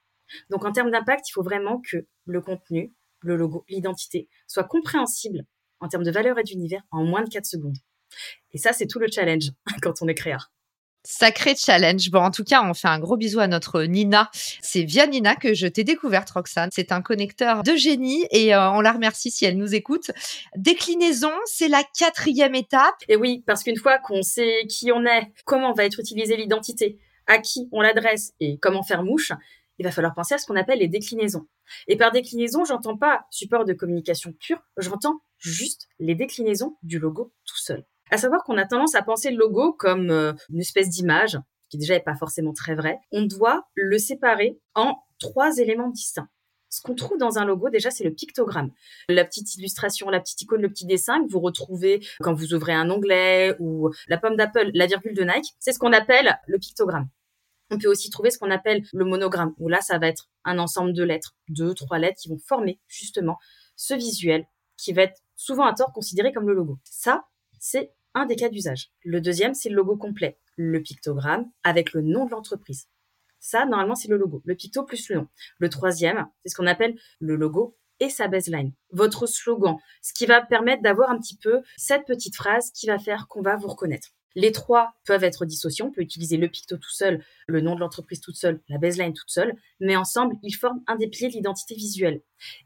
Donc 0.50 0.66
en 0.66 0.72
termes 0.72 0.92
d'impact, 0.92 1.30
il 1.30 1.32
faut 1.32 1.44
vraiment 1.44 1.82
que 1.82 2.06
le 2.26 2.42
contenu, 2.42 2.94
le 3.22 3.36
logo, 3.36 3.66
l'identité 3.70 4.28
soit 4.48 4.64
compréhensible 4.64 5.46
en 5.80 5.88
termes 5.88 6.04
de 6.04 6.12
valeur 6.12 6.38
et 6.38 6.44
d'univers 6.44 6.84
en 6.92 7.04
moins 7.04 7.24
de 7.24 7.30
quatre 7.30 7.46
secondes. 7.46 7.78
Et 8.52 8.58
ça, 8.58 8.74
c'est 8.74 8.88
tout 8.88 9.00
le 9.00 9.08
challenge 9.10 9.52
quand 9.82 10.02
on 10.02 10.08
est 10.08 10.16
créateur. 10.16 10.52
Sacré 11.04 11.56
challenge. 11.56 12.12
Bon, 12.12 12.20
en 12.20 12.30
tout 12.30 12.44
cas, 12.44 12.64
on 12.64 12.74
fait 12.74 12.88
un 12.88 13.00
gros 13.00 13.18
bisou 13.18 13.40
à 13.40 13.48
notre 13.48 13.84
Nina. 13.84 14.30
C'est 14.62 14.84
via 14.84 15.08
Nina 15.08 15.36
que 15.36 15.54
je 15.54 15.66
t'ai 15.66 15.84
découverte, 15.84 16.30
Roxane. 16.30 16.70
C'est 16.72 16.92
un 16.92 17.02
connecteur 17.02 17.64
de 17.64 17.76
génie 17.76 18.28
et 18.30 18.54
euh, 18.54 18.72
on 18.72 18.82
la 18.82 18.92
remercie 18.92 19.32
si 19.32 19.46
elle 19.46 19.58
nous 19.58 19.74
écoute. 19.74 20.12
Déclinaison, 20.56 21.32
c'est 21.46 21.70
la 21.70 21.84
quatrième 21.98 22.54
étape. 22.54 22.96
Et 23.08 23.16
oui, 23.16 23.44
parce 23.48 23.64
qu'une 23.64 23.78
fois 23.78 23.98
qu'on 23.98 24.22
sait 24.22 24.66
qui 24.70 24.92
on 24.92 25.04
est, 25.06 25.32
comment 25.46 25.74
va 25.74 25.86
être 25.86 26.00
utilisée 26.00 26.38
l'identité, 26.38 27.00
à 27.26 27.40
qui 27.40 27.68
on 27.72 27.82
l'adresse 27.82 28.34
et 28.40 28.60
comment 28.60 28.84
faire 28.84 29.04
mouche, 29.04 29.32
il 29.80 29.84
va 29.84 29.92
falloir 29.92 30.14
penser 30.14 30.36
à 30.36 30.38
ce 30.38 30.46
qu'on 30.46 30.56
appelle 30.56 30.80
les 30.80 30.88
déclinaisons. 30.88 31.48
Et 31.88 31.98
par 31.98 32.12
déclinaison, 32.12 32.64
j'entends 32.64 32.98
pas 32.98 33.26
support 33.32 33.66
de 33.66 33.74
communication 33.74 34.34
pur, 34.34 34.60
j'entends 34.78 35.24
juste 35.40 35.88
les 35.98 36.14
déclinaisons 36.14 36.78
du 36.84 37.00
logo 37.00 37.34
tout 37.46 37.58
seul. 37.58 37.84
À 38.12 38.18
savoir 38.18 38.44
qu'on 38.44 38.58
a 38.58 38.66
tendance 38.66 38.96
à 38.96 39.02
penser 39.02 39.32
le 39.32 39.38
logo 39.38 39.74
comme 39.74 40.12
euh, 40.12 40.34
une 40.50 40.60
espèce 40.60 40.90
d'image, 40.90 41.40
qui 41.70 41.78
déjà 41.78 41.96
n'est 41.96 42.04
pas 42.04 42.16
forcément 42.16 42.54
très 42.54 42.76
vrai. 42.76 43.00
On 43.12 43.24
doit 43.24 43.64
le 43.74 43.98
séparer 43.98 44.60
en 44.76 44.98
trois 45.20 45.58
éléments 45.58 45.90
distincts. 45.90 46.28
Ce 46.70 46.82
qu'on 46.82 46.96
trouve 46.96 47.18
dans 47.18 47.38
un 47.38 47.46
logo, 47.46 47.70
déjà, 47.70 47.90
c'est 47.92 48.04
le 48.04 48.14
pictogramme. 48.14 48.72
La 49.10 49.26
petite 49.26 49.56
illustration, 49.56 50.10
la 50.10 50.20
petite 50.20 50.42
icône, 50.42 50.62
le 50.62 50.70
petit 50.70 50.86
dessin 50.86 51.24
que 51.26 51.32
vous 51.32 51.40
retrouvez 51.40 52.06
quand 52.22 52.34
vous 52.34 52.54
ouvrez 52.54 52.74
un 52.74 52.90
onglet 52.90 53.56
ou 53.60 53.90
la 54.08 54.18
pomme 54.18 54.36
d'Apple, 54.36 54.72
la 54.74 54.86
virgule 54.88 55.14
de 55.14 55.24
Nike. 55.24 55.54
C'est 55.60 55.74
ce 55.74 55.80
qu'on 55.80 55.92
appelle 55.92 56.38
le 56.48 56.58
pictogramme. 56.60 57.10
On 57.72 57.78
peut 57.78 57.90
aussi 57.90 58.10
trouver 58.10 58.32
ce 58.32 58.38
qu'on 58.38 58.52
appelle 58.52 58.84
le 58.94 59.06
monogramme, 59.06 59.54
où 59.58 59.70
là, 59.70 59.80
ça 59.82 59.98
va 59.98 60.08
être 60.08 60.30
un 60.44 60.60
ensemble 60.60 60.94
de 60.94 61.04
lettres, 61.04 61.36
deux, 61.48 61.74
trois 61.74 62.00
lettres 62.00 62.20
qui 62.22 62.30
vont 62.30 62.40
former 62.46 62.80
justement 62.88 63.38
ce 63.78 63.94
visuel 63.94 64.46
qui 64.78 64.92
va 64.92 65.04
être 65.04 65.22
souvent 65.38 65.66
à 65.66 65.74
tort 65.74 65.94
considéré 65.94 66.34
comme 66.34 66.48
le 66.48 66.54
logo. 66.54 66.80
Ça, 66.84 67.24
c'est 67.60 67.94
un 68.14 68.26
des 68.26 68.36
cas 68.36 68.50
d'usage. 68.50 68.92
Le 69.04 69.22
deuxième, 69.22 69.54
c'est 69.54 69.70
le 69.70 69.76
logo 69.76 69.98
complet, 69.98 70.38
le 70.56 70.82
pictogramme 70.82 71.50
avec 71.64 71.94
le 71.94 72.02
nom 72.02 72.26
de 72.26 72.32
l'entreprise. 72.32 72.88
Ça, 73.40 73.66
normalement, 73.66 73.96
c'est 73.96 74.10
le 74.10 74.18
logo, 74.18 74.42
le 74.46 74.56
picto 74.56 74.84
plus 74.84 75.10
le 75.10 75.18
nom. 75.18 75.28
Le 75.58 75.70
troisième, 75.70 76.28
c'est 76.44 76.50
ce 76.50 76.56
qu'on 76.56 76.68
appelle 76.68 76.96
le 77.20 77.36
logo 77.36 77.78
et 78.00 78.10
sa 78.10 78.28
baseline, 78.28 78.74
votre 78.92 79.28
slogan, 79.28 79.78
ce 80.02 80.14
qui 80.14 80.26
va 80.26 80.42
permettre 80.42 80.82
d'avoir 80.82 81.12
un 81.12 81.20
petit 81.20 81.38
peu 81.38 81.62
cette 81.78 82.06
petite 82.06 82.36
phrase 82.36 82.72
qui 82.72 82.88
va 82.88 82.98
faire 82.98 83.28
qu'on 83.28 83.42
va 83.42 83.56
vous 83.56 83.68
reconnaître. 83.68 84.10
Les 84.36 84.52
trois 84.52 84.94
peuvent 85.06 85.24
être 85.24 85.46
dissociés. 85.46 85.84
On 85.84 85.92
peut 85.92 86.02
utiliser 86.02 86.38
le 86.38 86.48
picto 86.48 86.78
tout 86.78 86.90
seul, 86.90 87.24
le 87.48 87.62
nom 87.62 87.76
de 87.76 87.80
l'entreprise 87.80 88.22
toute 88.22 88.38
seule, 88.38 88.62
la 88.70 88.78
baseline 88.78 89.14
toute 89.14 89.30
seule, 89.30 89.56
mais 89.80 89.96
ensemble, 89.96 90.36
ils 90.42 90.56
forment 90.56 90.82
un 90.88 90.96
des 90.96 91.08
piliers 91.08 91.30
de 91.30 91.34
l'identité 91.34 91.76
visuelle. 91.76 92.22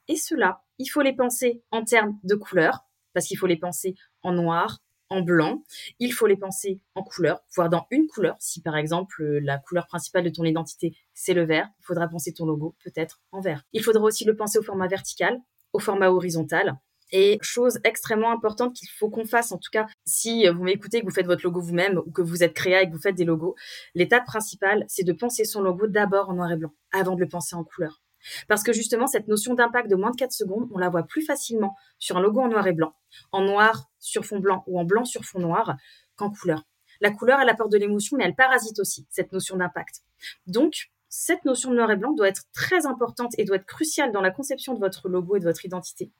Et 0.08 0.16
cela, 0.16 0.64
il 0.78 0.86
faut 0.86 1.02
les 1.02 1.16
penser 1.16 1.64
en 1.72 1.84
termes 1.84 2.20
de 2.24 2.36
couleurs, 2.36 2.86
parce 3.14 3.28
qu'il 3.28 3.38
faut 3.38 3.48
les 3.48 3.58
penser 3.58 3.96
en 4.22 4.34
noir, 4.34 4.80
en 5.16 5.22
blanc. 5.22 5.64
Il 6.00 6.14
faut 6.14 6.28
les 6.28 6.38
penser 6.38 6.80
en 6.96 7.04
couleur, 7.04 7.42
voire 7.56 7.70
dans 7.70 7.88
une 7.92 8.08
couleur. 8.08 8.36
Si 8.40 8.62
par 8.62 8.76
exemple 8.76 9.24
la 9.24 9.58
couleur 9.58 9.88
principale 9.88 10.24
de 10.24 10.30
ton 10.30 10.44
identité 10.44 10.96
c'est 11.14 11.34
le 11.34 11.46
vert, 11.46 11.70
il 11.80 11.86
faudra 11.86 12.08
penser 12.08 12.34
ton 12.34 12.46
logo 12.46 12.76
peut-être 12.84 13.22
en 13.32 13.42
vert. 13.42 13.64
Il 13.74 13.84
faudra 13.84 14.04
aussi 14.04 14.26
le 14.26 14.36
penser 14.36 14.60
au 14.60 14.64
format 14.64 14.88
vertical, 14.88 15.40
au 15.74 15.80
format 15.80 16.10
horizontal. 16.10 16.78
Et 17.12 17.38
chose 17.42 17.80
extrêmement 17.84 18.32
importante 18.32 18.76
qu'il 18.76 18.90
faut 18.90 19.10
qu'on 19.10 19.26
fasse, 19.26 19.52
en 19.52 19.58
tout 19.58 19.70
cas, 19.72 19.86
si 20.06 20.48
vous 20.48 20.64
m'écoutez, 20.64 21.02
que 21.02 21.06
vous 21.06 21.12
faites 21.12 21.28
votre 21.28 21.44
logo 21.44 21.62
vous-même 21.62 22.02
ou 22.06 22.12
que 22.12 22.24
vous 22.24 22.44
êtes 22.44 22.54
créé 22.54 22.82
et 22.82 22.88
que 22.88 22.94
vous 22.94 23.02
faites 23.02 23.16
des 23.16 23.26
logos, 23.26 23.56
l'étape 23.94 24.26
principale, 24.26 24.86
c'est 24.88 25.04
de 25.04 25.14
penser 25.14 25.46
son 25.46 25.62
logo 25.62 25.88
d'abord 25.88 26.30
en 26.30 26.34
noir 26.34 26.52
et 26.52 26.58
blanc, 26.58 26.74
avant 26.92 27.16
de 27.16 27.22
le 27.22 27.28
penser 27.28 27.56
en 27.56 27.64
couleur. 27.64 28.02
Parce 28.48 28.64
que 28.64 28.74
justement, 28.74 29.08
cette 29.08 29.28
notion 29.28 29.54
d'impact 29.54 29.90
de 29.90 29.96
moins 29.96 30.12
de 30.12 30.16
4 30.16 30.32
secondes, 30.32 30.68
on 30.74 30.78
la 30.78 30.90
voit 30.90 31.04
plus 31.04 31.24
facilement 31.24 31.76
sur 32.00 32.18
un 32.18 32.22
logo 32.22 32.42
en 32.42 32.50
noir 32.50 32.68
et 32.68 32.74
blanc, 32.74 32.96
en 33.32 33.42
noir 33.42 33.90
sur 34.00 34.26
fond 34.26 34.40
blanc 34.40 34.64
ou 34.68 34.80
en 34.80 34.84
blanc 34.84 35.06
sur 35.06 35.24
fond 35.24 35.40
noir 35.40 35.76
qu'en 36.16 36.32
couleur. 36.32 36.64
La 37.02 37.12
couleur, 37.12 37.40
elle 37.40 37.50
apporte 37.50 37.72
de 37.72 37.78
l'émotion, 37.78 38.18
mais 38.18 38.24
elle 38.26 38.36
parasite 38.36 38.80
aussi 38.80 39.06
cette 39.10 39.32
notion 39.32 39.58
d'impact. 39.58 40.02
Donc, 40.48 40.92
cette 41.10 41.46
notion 41.46 41.72
de 41.72 41.76
noir 41.76 41.92
et 41.92 41.96
blanc 41.96 42.12
doit 42.14 42.28
être 42.28 42.44
très 42.54 42.86
importante 42.86 43.34
et 43.38 43.46
doit 43.46 43.56
être 43.56 43.66
cruciale 43.66 44.12
dans 44.12 44.22
la 44.22 44.32
conception 44.32 44.74
de 44.74 44.80
votre 44.80 45.08
logo 45.08 45.36
et 45.36 45.40
de 45.40 45.46
votre 45.46 45.64
identité. 45.64 46.12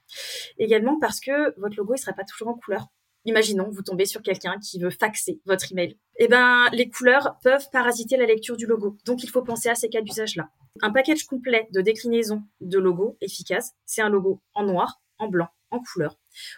Également 0.58 0.98
parce 0.98 1.20
que 1.20 1.58
votre 1.60 1.76
logo 1.76 1.92
ne 1.92 1.98
sera 1.98 2.12
pas 2.12 2.24
toujours 2.24 2.48
en 2.48 2.54
couleur. 2.54 2.86
Imaginons, 3.26 3.68
vous 3.70 3.82
tombez 3.82 4.06
sur 4.06 4.22
quelqu'un 4.22 4.58
qui 4.60 4.78
veut 4.78 4.90
faxer 4.90 5.40
votre 5.46 5.72
email. 5.72 5.98
Eh 6.18 6.28
ben, 6.28 6.68
les 6.72 6.88
couleurs 6.88 7.36
peuvent 7.42 7.68
parasiter 7.72 8.16
la 8.16 8.24
lecture 8.24 8.56
du 8.56 8.66
logo. 8.66 8.96
Donc, 9.04 9.24
il 9.24 9.28
faut 9.28 9.42
penser 9.42 9.68
à 9.68 9.74
ces 9.74 9.88
cas 9.88 10.00
d'usage-là. 10.00 10.48
Un 10.80 10.92
package 10.92 11.24
complet 11.24 11.68
de 11.72 11.80
déclinaison 11.80 12.44
de 12.60 12.78
logos 12.78 13.16
efficace, 13.20 13.72
c'est 13.84 14.00
un 14.00 14.10
logo 14.10 14.40
en 14.54 14.64
noir, 14.64 15.00
en 15.18 15.26
blanc, 15.26 15.48
en 15.70 15.80
couleur. 15.80 16.16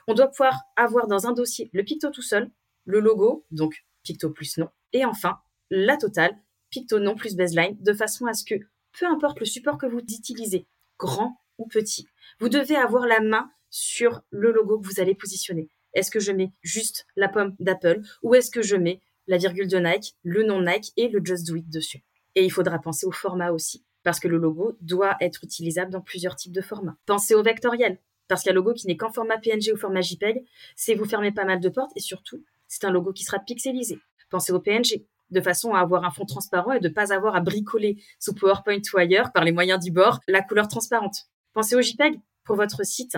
On 0.09 0.15
doit 0.15 0.29
pouvoir 0.29 0.61
avoir 0.77 1.07
dans 1.07 1.27
un 1.27 1.33
dossier 1.33 1.71
le 1.73 1.85
picto 1.85 2.11
tout 2.11 2.23
seul, 2.23 2.51
le 2.85 3.01
logo, 3.01 3.47
donc 3.51 3.85
picto 4.03 4.31
plus 4.31 4.59
nom, 4.59 4.69
et 4.93 5.05
enfin, 5.05 5.39
la 5.71 5.97
totale, 5.97 6.37
picto 6.71 6.99
nom 6.99 7.15
plus 7.15 7.37
baseline, 7.37 7.77
de 7.81 7.93
façon 7.93 8.27
à 8.27 8.35
ce 8.35 8.45
que, 8.45 8.57
peu 8.99 9.07
importe 9.07 9.41
le 9.41 9.47
support 9.47 9.79
que 9.79 9.87
vous 9.87 10.01
utilisez, 10.01 10.67
grand 10.99 11.41
ou 11.59 11.67
petit, 11.67 12.09
vous 12.41 12.49
devez 12.49 12.77
avoir 12.77 13.07
la 13.07 13.21
main 13.21 13.51
sur 13.71 14.23
le 14.31 14.53
logo 14.53 14.79
que 14.79 14.87
vous 14.87 15.01
allez 15.01 15.15
positionner. 15.15 15.69
Est-ce 15.99 16.13
que 16.13 16.21
je 16.21 16.31
mets 16.31 16.53
juste 16.63 17.07
la 17.17 17.29
pomme 17.29 17.57
d'Apple 17.59 18.03
ou 18.23 18.37
est-ce 18.37 18.53
que 18.53 18.63
je 18.63 18.77
mets 18.77 19.01
la 19.27 19.37
virgule 19.37 19.67
de 19.67 19.79
Nike, 19.79 20.15
le 20.23 20.45
nom 20.45 20.63
Nike 20.63 20.93
et 20.97 21.09
le 21.09 21.21
Just 21.25 21.49
Do 21.49 21.57
It 21.57 21.69
dessus? 21.69 22.05
Et 22.37 22.45
il 22.45 22.53
faudra 22.53 22.79
penser 22.79 23.05
au 23.05 23.11
format 23.11 23.51
aussi, 23.51 23.85
parce 24.05 24.21
que 24.21 24.29
le 24.29 24.39
logo 24.39 24.77
doit 24.81 25.17
être 25.21 25.43
utilisable 25.43 25.91
dans 25.91 26.01
plusieurs 26.01 26.37
types 26.37 26.53
de 26.53 26.61
formats. 26.61 26.97
Pensez 27.05 27.35
au 27.35 27.43
vectoriel, 27.43 27.99
parce 28.29 28.45
qu'un 28.45 28.53
logo 28.53 28.75
qui 28.75 28.87
n'est 28.87 28.97
qu'en 28.97 29.11
format 29.11 29.39
PNG 29.39 29.73
ou 29.75 29.77
format 29.77 30.01
JPEG, 30.01 30.45
c'est 30.77 30.95
vous 30.95 31.05
fermez 31.05 31.33
pas 31.33 31.45
mal 31.45 31.59
de 31.59 31.69
portes 31.69 31.91
et 31.97 32.01
surtout, 32.01 32.45
c'est 32.69 32.85
un 32.85 32.93
logo 32.93 33.13
qui 33.13 33.25
sera 33.25 33.41
pixelisé. 33.41 33.99
Pensez 34.31 34.53
au 34.53 34.61
PNG, 34.61 35.05
de 35.31 35.41
façon 35.41 35.75
à 35.75 35.81
avoir 35.81 36.05
un 36.05 36.13
fond 36.13 36.27
transparent 36.27 36.71
et 36.71 36.81
de 36.81 36.87
ne 36.87 36.95
pas 36.95 37.13
avoir 37.13 37.35
à 37.35 37.41
bricoler 37.41 38.01
sous 38.21 38.35
PowerPoint 38.35 38.83
ou 38.95 38.99
ailleurs 38.99 39.33
par 39.33 39.43
les 39.43 39.51
moyens 39.51 39.83
du 39.83 39.91
bord 39.91 40.21
la 40.29 40.43
couleur 40.43 40.69
transparente. 40.69 41.25
Pensez 41.55 41.75
au 41.75 41.83
JPEG 41.83 42.21
pour 42.45 42.55
votre 42.55 42.87
site. 42.87 43.17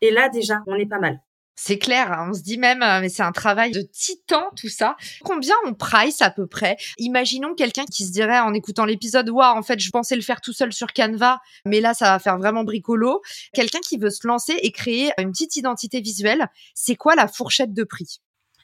Et 0.00 0.12
là, 0.12 0.28
déjà, 0.28 0.62
on 0.68 0.76
est 0.76 0.86
pas 0.86 1.00
mal. 1.00 1.20
C'est 1.54 1.78
clair, 1.78 2.10
hein, 2.10 2.28
on 2.30 2.34
se 2.34 2.40
dit 2.40 2.56
même, 2.56 2.82
euh, 2.82 3.00
mais 3.00 3.10
c'est 3.10 3.22
un 3.22 3.30
travail 3.30 3.72
de 3.72 3.82
titan 3.82 4.42
tout 4.56 4.70
ça. 4.70 4.96
Combien 5.22 5.54
on 5.66 5.74
price 5.74 6.22
à 6.22 6.30
peu 6.30 6.46
près? 6.46 6.76
Imaginons 6.98 7.54
quelqu'un 7.54 7.84
qui 7.84 8.06
se 8.06 8.10
dirait 8.10 8.40
en 8.40 8.54
écoutant 8.54 8.86
l'épisode, 8.86 9.28
waouh, 9.28 9.56
en 9.56 9.62
fait, 9.62 9.78
je 9.78 9.90
pensais 9.90 10.16
le 10.16 10.22
faire 10.22 10.40
tout 10.40 10.54
seul 10.54 10.72
sur 10.72 10.92
Canva, 10.94 11.40
mais 11.66 11.80
là, 11.80 11.92
ça 11.92 12.06
va 12.06 12.18
faire 12.18 12.38
vraiment 12.38 12.64
bricolo. 12.64 13.20
Quelqu'un 13.52 13.80
qui 13.80 13.98
veut 13.98 14.10
se 14.10 14.26
lancer 14.26 14.54
et 14.62 14.72
créer 14.72 15.12
une 15.18 15.30
petite 15.30 15.56
identité 15.56 16.00
visuelle, 16.00 16.48
c'est 16.74 16.96
quoi 16.96 17.14
la 17.14 17.28
fourchette 17.28 17.74
de 17.74 17.84
prix? 17.84 18.20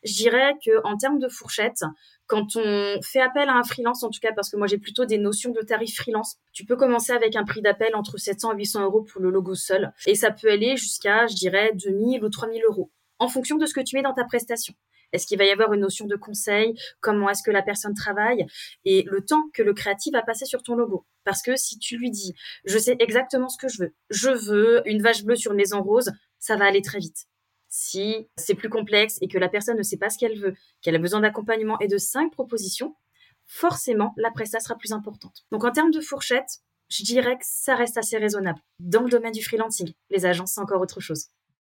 Je 0.08 0.14
dirais 0.14 0.54
que 0.64 0.82
en 0.84 0.96
termes 0.96 1.18
de 1.18 1.28
fourchette, 1.28 1.84
quand 2.26 2.56
on 2.56 3.02
fait 3.02 3.20
appel 3.20 3.48
à 3.50 3.56
un 3.56 3.62
freelance, 3.62 4.02
en 4.02 4.08
tout 4.08 4.20
cas, 4.20 4.32
parce 4.32 4.48
que 4.48 4.56
moi 4.56 4.66
j'ai 4.66 4.78
plutôt 4.78 5.04
des 5.04 5.18
notions 5.18 5.52
de 5.52 5.60
tarif 5.60 5.94
freelance, 5.96 6.36
tu 6.52 6.64
peux 6.64 6.76
commencer 6.76 7.12
avec 7.12 7.36
un 7.36 7.44
prix 7.44 7.60
d'appel 7.60 7.94
entre 7.94 8.16
700 8.16 8.54
et 8.54 8.56
800 8.56 8.84
euros 8.84 9.02
pour 9.02 9.20
le 9.20 9.30
logo 9.30 9.54
seul. 9.54 9.92
Et 10.06 10.14
ça 10.14 10.30
peut 10.30 10.50
aller 10.50 10.78
jusqu'à, 10.78 11.26
je 11.26 11.34
dirais, 11.34 11.72
2000 11.74 12.24
ou 12.24 12.30
3000 12.30 12.62
euros, 12.64 12.90
en 13.18 13.28
fonction 13.28 13.58
de 13.58 13.66
ce 13.66 13.74
que 13.74 13.80
tu 13.80 13.96
mets 13.96 14.02
dans 14.02 14.14
ta 14.14 14.24
prestation. 14.24 14.72
Est-ce 15.12 15.26
qu'il 15.26 15.38
va 15.38 15.44
y 15.44 15.50
avoir 15.50 15.72
une 15.74 15.80
notion 15.80 16.06
de 16.06 16.16
conseil? 16.16 16.74
Comment 17.00 17.28
est-ce 17.28 17.42
que 17.42 17.50
la 17.50 17.62
personne 17.62 17.94
travaille? 17.94 18.46
Et 18.84 19.04
le 19.06 19.24
temps 19.24 19.44
que 19.52 19.62
le 19.62 19.74
créatif 19.74 20.12
va 20.12 20.22
passer 20.22 20.44
sur 20.44 20.62
ton 20.62 20.74
logo. 20.74 21.06
Parce 21.24 21.42
que 21.42 21.56
si 21.56 21.78
tu 21.78 21.98
lui 21.98 22.10
dis, 22.10 22.34
je 22.64 22.78
sais 22.78 22.96
exactement 22.98 23.48
ce 23.48 23.58
que 23.58 23.68
je 23.68 23.82
veux, 23.82 23.94
je 24.10 24.30
veux 24.30 24.82
une 24.86 25.02
vache 25.02 25.24
bleue 25.24 25.36
sur 25.36 25.54
maison 25.54 25.82
rose, 25.82 26.12
ça 26.38 26.56
va 26.56 26.66
aller 26.66 26.82
très 26.82 26.98
vite. 26.98 27.26
Si 27.68 28.28
c'est 28.36 28.54
plus 28.54 28.68
complexe 28.68 29.18
et 29.20 29.28
que 29.28 29.38
la 29.38 29.48
personne 29.48 29.76
ne 29.76 29.82
sait 29.82 29.96
pas 29.98 30.10
ce 30.10 30.18
qu'elle 30.18 30.38
veut, 30.38 30.54
qu'elle 30.80 30.96
a 30.96 30.98
besoin 30.98 31.20
d'accompagnement 31.20 31.78
et 31.80 31.88
de 31.88 31.98
cinq 31.98 32.32
propositions, 32.32 32.96
forcément, 33.46 34.14
la 34.16 34.30
prestation 34.30 34.68
sera 34.68 34.78
plus 34.78 34.92
importante. 34.92 35.44
Donc, 35.52 35.64
en 35.64 35.70
termes 35.70 35.90
de 35.90 36.00
fourchette, 36.00 36.60
je 36.88 37.02
dirais 37.02 37.36
que 37.36 37.44
ça 37.44 37.74
reste 37.74 37.98
assez 37.98 38.16
raisonnable. 38.16 38.60
Dans 38.80 39.02
le 39.02 39.10
domaine 39.10 39.32
du 39.32 39.44
freelancing, 39.44 39.92
les 40.10 40.26
agences, 40.26 40.52
c'est 40.52 40.60
encore 40.60 40.80
autre 40.80 41.00
chose. 41.00 41.26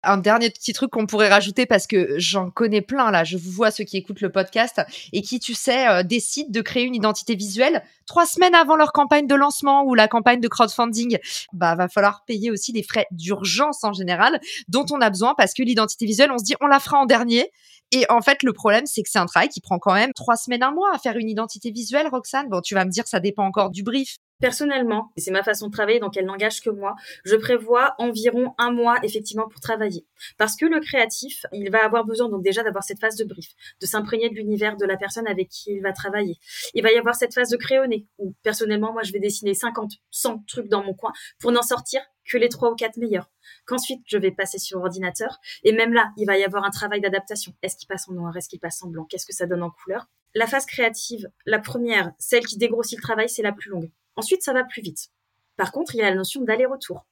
Un 0.04 0.18
dernier 0.18 0.50
petit 0.50 0.74
truc 0.74 0.92
qu'on 0.92 1.06
pourrait 1.06 1.30
rajouter 1.30 1.66
parce 1.66 1.86
que 1.86 2.16
j'en 2.18 2.50
connais 2.50 2.82
plein 2.82 3.12
là. 3.12 3.24
Je 3.24 3.38
vous 3.38 3.52
vois 3.52 3.72
ceux 3.72 3.84
qui 3.84 3.98
écoutent 3.98 4.22
le 4.22 4.32
podcast 4.32 4.82
et 5.14 5.22
qui, 5.22 5.40
tu 5.40 5.54
sais, 5.54 5.88
euh, 5.88 6.04
décident 6.04 6.50
de 6.50 6.62
créer 6.62 6.86
une 6.86 6.96
identité 6.96 7.36
visuelle 7.36 7.84
trois 8.08 8.26
semaines 8.26 8.56
avant 8.56 8.76
leur 8.76 8.92
campagne 8.92 9.28
de 9.28 9.36
lancement 9.36 9.84
ou 9.86 9.96
la 9.96 10.08
campagne 10.08 10.42
de 10.42 10.48
crowdfunding. 10.48 11.18
Bah, 11.54 11.76
va 11.76 11.88
falloir 11.88 12.26
payer 12.26 12.52
aussi 12.52 12.74
des 12.74 12.84
frais 12.84 13.08
d'urgence 13.12 13.84
en 13.84 13.94
général 13.94 14.40
dont 14.68 14.86
on 14.92 15.00
a 15.02 15.10
besoin 15.10 15.34
parce 15.38 15.54
que 15.54 15.64
l'identité 15.64 16.06
visuelle, 16.06 16.32
on 16.32 16.38
se 16.38 16.44
dit 16.44 16.56
on 16.62 16.68
la 16.68 16.80
fera 16.80 16.98
en 16.98 17.06
dernier. 17.06 17.52
Et 17.92 18.06
en 18.10 18.22
fait, 18.22 18.44
le 18.44 18.54
problème, 18.54 18.86
c'est 18.86 19.04
que 19.04 19.10
c'est 19.10 19.20
un 19.20 19.26
travail 19.26 19.50
qui 19.50 19.60
prend 19.60 19.78
quand 19.78 19.94
même 19.94 20.14
trois 20.14 20.38
semaines, 20.38 20.64
un 20.64 20.72
mois 20.72 20.94
à 20.94 20.98
faire 20.98 21.18
une 21.18 21.30
identité 21.30 21.72
visuelle, 21.72 22.08
Roxane. 22.08 22.48
Bon, 22.48 22.62
tu 22.62 22.74
vas 22.74 22.86
me 22.86 22.90
dire, 22.90 23.06
ça 23.06 23.20
dépend 23.20 23.46
encore 23.46 23.70
du 23.70 23.84
brief. 23.84 24.16
Personnellement, 24.40 25.12
c'est 25.18 25.30
ma 25.30 25.44
façon 25.44 25.68
de 25.68 25.72
travailler, 25.72 26.00
donc 26.00 26.18
elle 26.18 26.26
n'engage 26.26 26.62
que 26.62 26.72
moi, 26.72 26.96
je 27.26 27.36
prévois 27.36 27.94
environ 28.00 28.56
un 28.58 28.72
mois 28.72 28.98
effectivement 29.04 29.48
pour 29.48 29.62
travailler. 29.62 30.08
Parce 30.38 30.56
que 30.56 30.66
le 30.66 30.80
créatif, 30.80 31.46
il 31.52 31.70
va 31.70 31.86
avoir 31.86 32.06
besoin 32.06 32.28
donc 32.28 32.44
déjà 32.44 32.64
d'avoir 32.64 32.84
cette 32.84 33.00
phase 33.00 33.18
de 33.18 33.24
brief, 33.24 33.50
de 33.80 33.86
s'imprégner 33.86 34.30
de 34.30 34.36
l'univers 34.36 34.78
de 34.78 34.86
la 34.86 34.98
personne 34.98 35.28
avec 35.28 35.50
qui 35.50 35.74
il 35.74 35.82
va 35.82 35.94
travailler. 35.94 36.38
Il 36.74 36.82
va 36.82 36.92
y 36.92 36.98
avoir 36.98 37.14
cette 37.14 37.36
phase 37.36 37.50
de 37.50 37.58
crayonner, 37.58 38.08
où 38.18 38.34
personnellement, 38.42 38.94
moi, 38.94 39.04
je 39.04 39.12
vais 39.12 39.20
dessiner 39.20 39.54
50, 39.54 39.92
100 40.10 40.44
trucs 40.48 40.70
dans 40.70 40.84
mon 40.84 40.96
coin 40.96 41.12
pour 41.40 41.52
n'en 41.52 41.62
sortir 41.62 42.02
que 42.32 42.38
les 42.38 42.50
trois 42.50 42.72
ou 42.72 42.76
quatre 42.76 42.98
meilleurs. 42.98 43.30
Qu'ensuite, 43.66 44.02
je 44.06 44.18
vais 44.18 44.32
passer 44.32 44.58
sur 44.58 44.80
ordinateur. 44.80 45.40
Et 45.64 45.74
même 45.74 45.94
là, 45.94 46.12
il 46.18 46.26
va 46.26 46.38
y 46.38 46.44
avoir 46.44 46.64
un 46.64 46.70
travail 46.70 47.02
d'adaptation. 47.02 47.54
Est-ce 47.62 47.76
qu'il 47.76 47.88
passe 47.88 48.08
en 48.08 48.14
noir? 48.14 48.36
Est-ce 48.38 48.48
qu'il 48.48 48.60
passe 48.60 48.82
en 48.84 48.88
blanc? 48.88 49.06
Qu'est-ce 49.06 49.26
que 49.26 49.34
ça 49.34 49.46
donne 49.46 49.64
en 49.64 49.72
couleur? 49.72 50.08
La 50.34 50.48
phase 50.48 50.66
créative, 50.66 51.30
la 51.46 51.60
première, 51.60 52.14
celle 52.18 52.46
qui 52.46 52.58
dégrossit 52.58 52.98
le 52.98 53.04
travail, 53.04 53.28
c'est 53.28 53.42
la 53.42 53.52
plus 53.52 53.70
longue. 53.70 53.92
Ensuite, 54.16 54.44
ça 54.44 54.54
va 54.54 54.64
plus 54.64 54.82
vite. 54.82 55.10
Par 55.58 55.72
contre, 55.72 55.94
il 55.94 55.98
y 55.98 56.02
a 56.02 56.10
la 56.10 56.16
notion 56.16 56.42
d'aller-retour. 56.42 57.06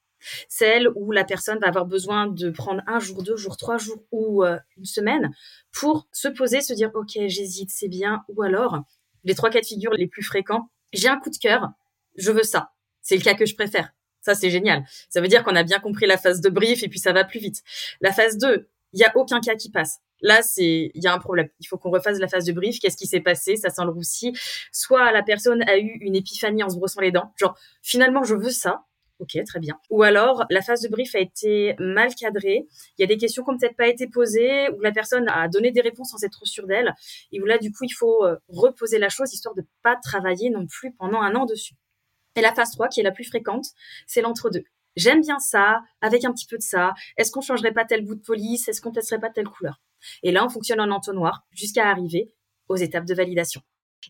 Celle 0.48 0.90
où 0.96 1.12
la 1.12 1.24
personne 1.24 1.60
va 1.60 1.68
avoir 1.68 1.86
besoin 1.86 2.28
de 2.28 2.50
prendre 2.50 2.82
un 2.88 3.00
jour, 3.00 3.24
deux 3.24 3.38
jours, 3.38 3.58
trois 3.58 3.78
jours 3.78 4.04
ou 4.12 4.44
euh, 4.44 4.58
une 4.78 4.86
semaine 4.86 5.34
pour 5.72 6.08
se 6.12 6.28
poser, 6.28 6.62
se 6.62 6.74
dire, 6.74 6.92
OK, 6.94 7.12
j'hésite, 7.28 7.70
c'est 7.72 7.88
bien. 7.88 8.24
Ou 8.30 8.42
alors, 8.42 8.82
les 9.24 9.36
trois 9.36 9.50
cas 9.50 9.62
de 9.62 9.66
figure 9.66 9.92
les 9.94 10.08
plus 10.08 10.24
fréquents, 10.24 10.70
j'ai 10.94 11.08
un 11.08 11.20
coup 11.20 11.30
de 11.30 11.38
cœur, 11.38 11.70
je 12.18 12.32
veux 12.32 12.44
ça. 12.44 12.72
C'est 13.02 13.16
le 13.16 13.22
cas 13.22 13.34
que 13.34 13.46
je 13.46 13.56
préfère. 13.56 13.94
Ça, 14.22 14.36
c'est 14.36 14.50
génial. 14.50 14.84
Ça 15.10 15.22
veut 15.22 15.28
dire 15.28 15.44
qu'on 15.44 15.56
a 15.56 15.64
bien 15.64 15.80
compris 15.80 16.06
la 16.06 16.18
phase 16.18 16.42
de 16.42 16.50
brief 16.50 16.84
et 16.84 16.90
puis 16.90 17.00
ça 17.00 17.14
va 17.14 17.24
plus 17.24 17.40
vite. 17.40 17.62
La 18.02 18.12
phase 18.12 18.38
2, 18.38 18.68
il 18.94 19.00
y 19.00 19.04
a 19.04 19.12
aucun 19.16 19.40
cas 19.40 19.56
qui 19.56 19.70
passe. 19.70 20.00
Là, 20.22 20.42
c'est, 20.42 20.92
il 20.94 21.04
y 21.04 21.08
a 21.08 21.14
un 21.14 21.20
problème. 21.20 21.48
Il 21.60 21.68
faut 21.68 21.78
qu'on 21.78 21.92
refasse 21.92 22.20
la 22.20 22.28
phase 22.28 22.46
de 22.46 22.52
brief. 22.52 22.80
Qu'est-ce 22.80 22.98
qui 22.98 23.08
s'est 23.08 23.22
passé? 23.22 23.56
Ça 23.56 23.70
sent 23.70 23.84
le 23.84 23.92
roussi. 23.92 24.34
Soit 24.72 25.12
la 25.12 25.24
personne 25.24 25.62
a 25.64 25.78
eu 25.78 25.98
une 26.02 26.16
épiphanie 26.16 26.64
en 26.64 26.70
se 26.70 26.76
brossant 26.76 27.02
les 27.02 27.12
dents. 27.12 27.32
Genre, 27.38 27.58
finalement, 27.82 28.24
je 28.24 28.36
veux 28.36 28.52
ça. 28.52 28.84
Ok, 29.20 29.38
très 29.46 29.60
bien. 29.60 29.78
Ou 29.90 30.04
alors, 30.04 30.46
la 30.50 30.62
phase 30.62 30.82
de 30.82 30.88
brief 30.88 31.14
a 31.14 31.20
été 31.20 31.76
mal 31.78 32.16
cadrée. 32.16 32.68
Il 32.98 33.02
y 33.02 33.04
a 33.04 33.08
des 33.08 33.18
questions 33.18 33.44
qui 33.44 33.52
n'ont 33.52 33.58
peut-être 33.58 33.76
pas 33.76 33.88
été 33.88 34.08
posées, 34.08 34.70
ou 34.70 34.80
la 34.80 34.94
personne 34.94 35.28
a 35.28 35.50
donné 35.50 35.72
des 35.72 35.82
réponses 35.82 36.12
sans 36.12 36.24
être 36.24 36.32
trop 36.32 36.46
sûre 36.46 36.68
d'elle. 36.68 36.94
Et 37.34 37.42
où 37.42 37.46
là, 37.46 37.58
du 37.58 37.72
coup, 37.72 37.84
il 37.84 37.94
faut 37.94 38.24
euh, 38.26 38.38
reposer 38.48 38.98
la 38.98 39.10
chose, 39.10 39.34
histoire 39.34 39.56
de 39.56 39.66
pas 39.84 39.98
travailler 39.98 40.50
non 40.50 40.66
plus 40.68 40.94
pendant 40.94 41.20
un 41.22 41.36
an 41.36 41.46
dessus. 41.46 41.76
Et 42.36 42.42
la 42.42 42.54
phase 42.54 42.72
3, 42.72 42.88
qui 42.88 43.00
est 43.00 43.04
la 43.04 43.12
plus 43.12 43.26
fréquente, 43.26 43.66
c'est 44.08 44.22
l'entre-deux. 44.22 44.64
J'aime 44.96 45.22
bien 45.22 45.40
ça, 45.40 45.82
avec 46.02 46.26
un 46.26 46.34
petit 46.34 46.46
peu 46.46 46.58
de 46.58 46.64
ça. 46.64 46.94
Est-ce 47.18 47.32
qu'on 47.32 47.42
changerait 47.42 47.74
pas 47.74 47.86
tel 47.86 48.04
bout 48.04 48.16
de 48.16 48.22
police? 48.22 48.68
Est-ce 48.68 48.82
qu'on 48.82 48.92
testerait 48.92 49.20
pas 49.20 49.30
telle 49.30 49.48
couleur? 49.48 49.82
Et 50.24 50.32
là, 50.32 50.46
on 50.46 50.50
fonctionne 50.50 50.80
en 50.82 50.92
entonnoir 50.92 51.46
jusqu'à 51.52 51.90
arriver 51.90 52.34
aux 52.68 52.76
étapes 52.76 53.06
de 53.06 53.14
validation. 53.14 53.62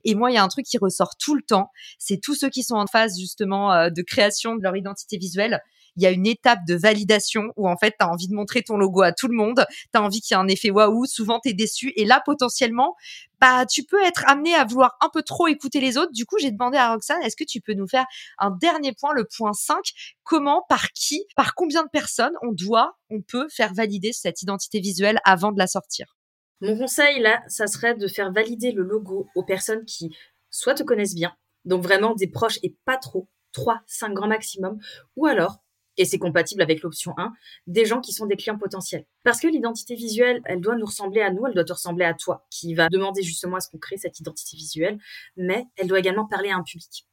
Et 0.03 0.15
moi, 0.15 0.31
il 0.31 0.35
y 0.35 0.37
a 0.37 0.43
un 0.43 0.47
truc 0.47 0.65
qui 0.65 0.77
ressort 0.77 1.15
tout 1.17 1.35
le 1.35 1.41
temps, 1.41 1.71
c'est 1.97 2.19
tous 2.21 2.35
ceux 2.35 2.49
qui 2.49 2.63
sont 2.63 2.75
en 2.75 2.87
phase 2.87 3.19
justement 3.19 3.73
euh, 3.73 3.89
de 3.89 4.01
création 4.01 4.55
de 4.55 4.61
leur 4.61 4.75
identité 4.75 5.17
visuelle. 5.17 5.59
Il 5.99 6.03
y 6.03 6.05
a 6.05 6.11
une 6.11 6.25
étape 6.25 6.59
de 6.65 6.75
validation 6.75 7.51
où 7.57 7.67
en 7.67 7.75
fait, 7.75 7.95
tu 7.99 8.05
as 8.05 8.09
envie 8.09 8.29
de 8.29 8.33
montrer 8.33 8.63
ton 8.63 8.77
logo 8.77 9.01
à 9.01 9.11
tout 9.11 9.27
le 9.27 9.35
monde, 9.35 9.65
tu 9.93 9.99
as 9.99 10.01
envie 10.01 10.21
qu'il 10.21 10.33
y 10.33 10.37
ait 10.37 10.41
un 10.41 10.47
effet 10.47 10.71
waouh, 10.71 11.05
souvent 11.05 11.41
tu 11.41 11.49
es 11.49 11.53
déçu. 11.53 11.91
Et 11.97 12.05
là 12.05 12.21
potentiellement, 12.25 12.95
bah 13.41 13.65
tu 13.65 13.83
peux 13.83 14.01
être 14.03 14.23
amené 14.27 14.55
à 14.55 14.63
vouloir 14.63 14.95
un 15.01 15.09
peu 15.09 15.23
trop 15.23 15.47
écouter 15.47 15.81
les 15.81 15.97
autres. 15.97 16.13
Du 16.13 16.25
coup, 16.25 16.37
j'ai 16.39 16.51
demandé 16.51 16.77
à 16.77 16.93
Roxane, 16.93 17.21
est-ce 17.23 17.35
que 17.35 17.43
tu 17.43 17.59
peux 17.59 17.73
nous 17.73 17.87
faire 17.87 18.05
un 18.37 18.51
dernier 18.51 18.93
point, 18.93 19.13
le 19.13 19.25
point 19.25 19.53
5, 19.53 19.77
comment, 20.23 20.63
par 20.69 20.91
qui, 20.93 21.25
par 21.35 21.53
combien 21.53 21.83
de 21.83 21.89
personnes 21.89 22.33
on 22.41 22.53
doit, 22.53 22.97
on 23.09 23.21
peut 23.21 23.47
faire 23.49 23.73
valider 23.73 24.13
cette 24.13 24.41
identité 24.41 24.79
visuelle 24.79 25.19
avant 25.25 25.51
de 25.51 25.57
la 25.57 25.67
sortir? 25.67 26.15
Mon 26.61 26.77
conseil, 26.77 27.19
là, 27.19 27.41
ça 27.47 27.67
serait 27.67 27.95
de 27.95 28.07
faire 28.07 28.31
valider 28.31 28.71
le 28.71 28.83
logo 28.83 29.27
aux 29.35 29.43
personnes 29.43 29.85
qui 29.85 30.15
soit 30.49 30.73
te 30.73 30.83
connaissent 30.83 31.15
bien, 31.15 31.33
donc 31.65 31.83
vraiment 31.83 32.15
des 32.15 32.27
proches 32.27 32.59
et 32.63 32.75
pas 32.85 32.97
trop, 32.97 33.29
3, 33.53 33.81
5 33.87 34.13
grands 34.13 34.27
maximum, 34.27 34.77
ou 35.15 35.25
alors, 35.25 35.59
et 35.99 36.05
c'est 36.05 36.17
compatible 36.17 36.61
avec 36.61 36.81
l'option 36.81 37.13
1, 37.17 37.33
des 37.67 37.85
gens 37.85 37.99
qui 37.99 38.13
sont 38.13 38.25
des 38.25 38.37
clients 38.37 38.57
potentiels. 38.57 39.05
Parce 39.23 39.41
que 39.41 39.47
l'identité 39.47 39.95
visuelle, 39.95 40.41
elle 40.45 40.61
doit 40.61 40.77
nous 40.77 40.85
ressembler 40.85 41.21
à 41.21 41.29
nous, 41.29 41.45
elle 41.45 41.53
doit 41.53 41.65
te 41.65 41.73
ressembler 41.73 42.05
à 42.05 42.13
toi, 42.13 42.47
qui 42.49 42.73
va 42.73 42.87
demander 42.87 43.21
justement 43.21 43.57
à 43.57 43.59
ce 43.59 43.69
qu'on 43.69 43.77
crée 43.77 43.97
cette 43.97 44.17
identité 44.17 44.55
visuelle, 44.55 44.97
mais 45.35 45.65
elle 45.75 45.87
doit 45.87 45.99
également 45.99 46.25
parler 46.25 46.49
à 46.49 46.55
un 46.55 46.63
public. 46.63 47.05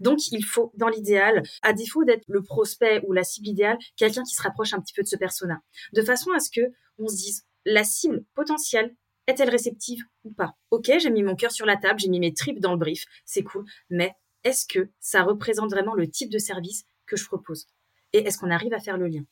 Donc, 0.00 0.32
il 0.32 0.44
faut, 0.44 0.72
dans 0.74 0.88
l'idéal, 0.88 1.44
à 1.62 1.72
défaut 1.72 2.04
d'être 2.04 2.24
le 2.26 2.42
prospect 2.42 3.02
ou 3.06 3.12
la 3.12 3.22
cible 3.22 3.46
idéale, 3.46 3.78
quelqu'un 3.96 4.24
qui 4.24 4.34
se 4.34 4.42
rapproche 4.42 4.74
un 4.74 4.80
petit 4.80 4.92
peu 4.92 5.02
de 5.02 5.08
ce 5.08 5.16
persona, 5.16 5.60
de 5.92 6.02
façon 6.02 6.32
à 6.32 6.40
ce 6.40 6.50
que 6.50 6.72
on 6.98 7.06
se 7.06 7.16
dise, 7.16 7.46
la 7.64 7.84
cible 7.84 8.24
potentielle 8.34 8.94
est-elle 9.28 9.50
réceptive 9.50 10.02
ou 10.24 10.32
pas? 10.32 10.56
Ok, 10.72 10.90
j'ai 10.98 11.10
mis 11.10 11.22
mon 11.22 11.36
cœur 11.36 11.52
sur 11.52 11.64
la 11.64 11.76
table, 11.76 12.00
j'ai 12.00 12.08
mis 12.08 12.18
mes 12.18 12.34
tripes 12.34 12.58
dans 12.58 12.72
le 12.72 12.78
brief, 12.78 13.04
c'est 13.24 13.44
cool, 13.44 13.64
mais 13.88 14.14
est-ce 14.42 14.66
que 14.66 14.90
ça 14.98 15.22
représente 15.22 15.70
vraiment 15.70 15.94
le 15.94 16.10
type 16.10 16.30
de 16.30 16.38
service 16.38 16.84
que 17.06 17.16
je 17.16 17.24
propose? 17.26 17.68
Et 18.12 18.26
est-ce 18.26 18.38
qu'on 18.38 18.50
arrive 18.50 18.74
à 18.74 18.80
faire 18.80 18.96
le 18.96 19.08
lien? 19.08 19.22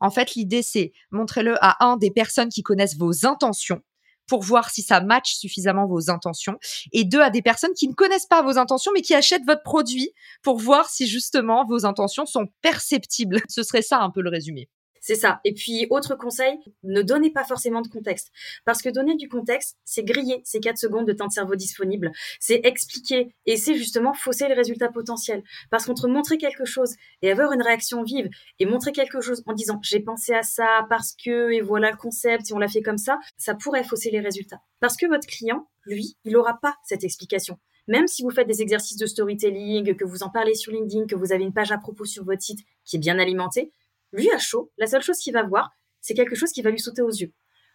En 0.00 0.10
fait, 0.10 0.34
l'idée, 0.34 0.62
c'est 0.62 0.92
montrer-le 1.10 1.56
à 1.60 1.84
un 1.84 1.96
des 1.96 2.10
personnes 2.10 2.48
qui 2.48 2.62
connaissent 2.62 2.96
vos 2.96 3.26
intentions 3.26 3.82
pour 4.28 4.42
voir 4.42 4.70
si 4.70 4.82
ça 4.82 5.00
match 5.00 5.34
suffisamment 5.34 5.86
vos 5.86 6.10
intentions 6.10 6.58
et 6.92 7.04
deux 7.04 7.20
à 7.20 7.30
des 7.30 7.42
personnes 7.42 7.72
qui 7.72 7.88
ne 7.88 7.94
connaissent 7.94 8.26
pas 8.26 8.42
vos 8.42 8.58
intentions 8.58 8.92
mais 8.94 9.00
qui 9.00 9.14
achètent 9.14 9.46
votre 9.46 9.62
produit 9.62 10.12
pour 10.42 10.58
voir 10.58 10.88
si 10.90 11.06
justement 11.06 11.64
vos 11.64 11.86
intentions 11.86 12.26
sont 12.26 12.46
perceptibles. 12.60 13.40
Ce 13.48 13.62
serait 13.62 13.82
ça 13.82 14.00
un 14.00 14.10
peu 14.10 14.20
le 14.20 14.30
résumé. 14.30 14.68
C'est 15.08 15.14
ça. 15.14 15.40
Et 15.42 15.54
puis, 15.54 15.86
autre 15.88 16.16
conseil, 16.16 16.58
ne 16.82 17.00
donnez 17.00 17.30
pas 17.30 17.42
forcément 17.42 17.80
de 17.80 17.88
contexte. 17.88 18.30
Parce 18.66 18.82
que 18.82 18.90
donner 18.90 19.16
du 19.16 19.26
contexte, 19.26 19.78
c'est 19.86 20.02
griller 20.02 20.42
ces 20.44 20.60
4 20.60 20.76
secondes 20.76 21.06
de 21.06 21.14
temps 21.14 21.28
de 21.28 21.32
cerveau 21.32 21.54
disponible. 21.54 22.12
C'est 22.40 22.60
expliquer. 22.64 23.34
Et 23.46 23.56
c'est 23.56 23.74
justement 23.74 24.12
fausser 24.12 24.48
les 24.48 24.54
résultats 24.54 24.90
potentiels. 24.90 25.42
Parce 25.70 25.86
qu'entre 25.86 26.08
montrer 26.08 26.36
quelque 26.36 26.66
chose 26.66 26.94
et 27.22 27.30
avoir 27.30 27.52
une 27.52 27.62
réaction 27.62 28.02
vive 28.02 28.28
et 28.58 28.66
montrer 28.66 28.92
quelque 28.92 29.22
chose 29.22 29.42
en 29.46 29.54
disant 29.54 29.80
j'ai 29.82 30.00
pensé 30.00 30.34
à 30.34 30.42
ça 30.42 30.86
parce 30.90 31.14
que 31.14 31.52
et 31.52 31.62
voilà 31.62 31.90
le 31.90 31.96
concept 31.96 32.50
et 32.50 32.52
on 32.52 32.58
l'a 32.58 32.68
fait 32.68 32.82
comme 32.82 32.98
ça, 32.98 33.18
ça 33.38 33.54
pourrait 33.54 33.84
fausser 33.84 34.10
les 34.10 34.20
résultats. 34.20 34.60
Parce 34.78 34.98
que 34.98 35.06
votre 35.06 35.26
client, 35.26 35.70
lui, 35.86 36.18
il 36.26 36.32
n'aura 36.32 36.58
pas 36.60 36.76
cette 36.84 37.02
explication 37.02 37.58
même 37.88 38.06
si 38.06 38.22
vous 38.22 38.30
faites 38.30 38.46
des 38.46 38.60
exercices 38.60 38.98
de 38.98 39.06
storytelling, 39.06 39.96
que 39.96 40.04
vous 40.04 40.22
en 40.22 40.28
parlez 40.28 40.54
sur 40.54 40.72
LinkedIn, 40.72 41.06
que 41.06 41.16
vous 41.16 41.32
avez 41.32 41.42
une 41.42 41.54
page 41.54 41.72
à 41.72 41.78
propos 41.78 42.04
sur 42.04 42.22
votre 42.22 42.42
site 42.42 42.60
qui 42.84 42.96
est 42.96 42.98
bien 42.98 43.18
alimentée, 43.18 43.72
lui, 44.12 44.30
à 44.30 44.38
chaud, 44.38 44.72
la 44.78 44.86
seule 44.86 45.02
chose 45.02 45.18
qu'il 45.18 45.32
va 45.32 45.42
voir, 45.42 45.70
c'est 46.00 46.14
quelque 46.14 46.36
chose 46.36 46.52
qui 46.52 46.62
va 46.62 46.70
lui 46.70 46.80
sauter 46.80 47.02
aux 47.02 47.10
yeux. 47.10 47.32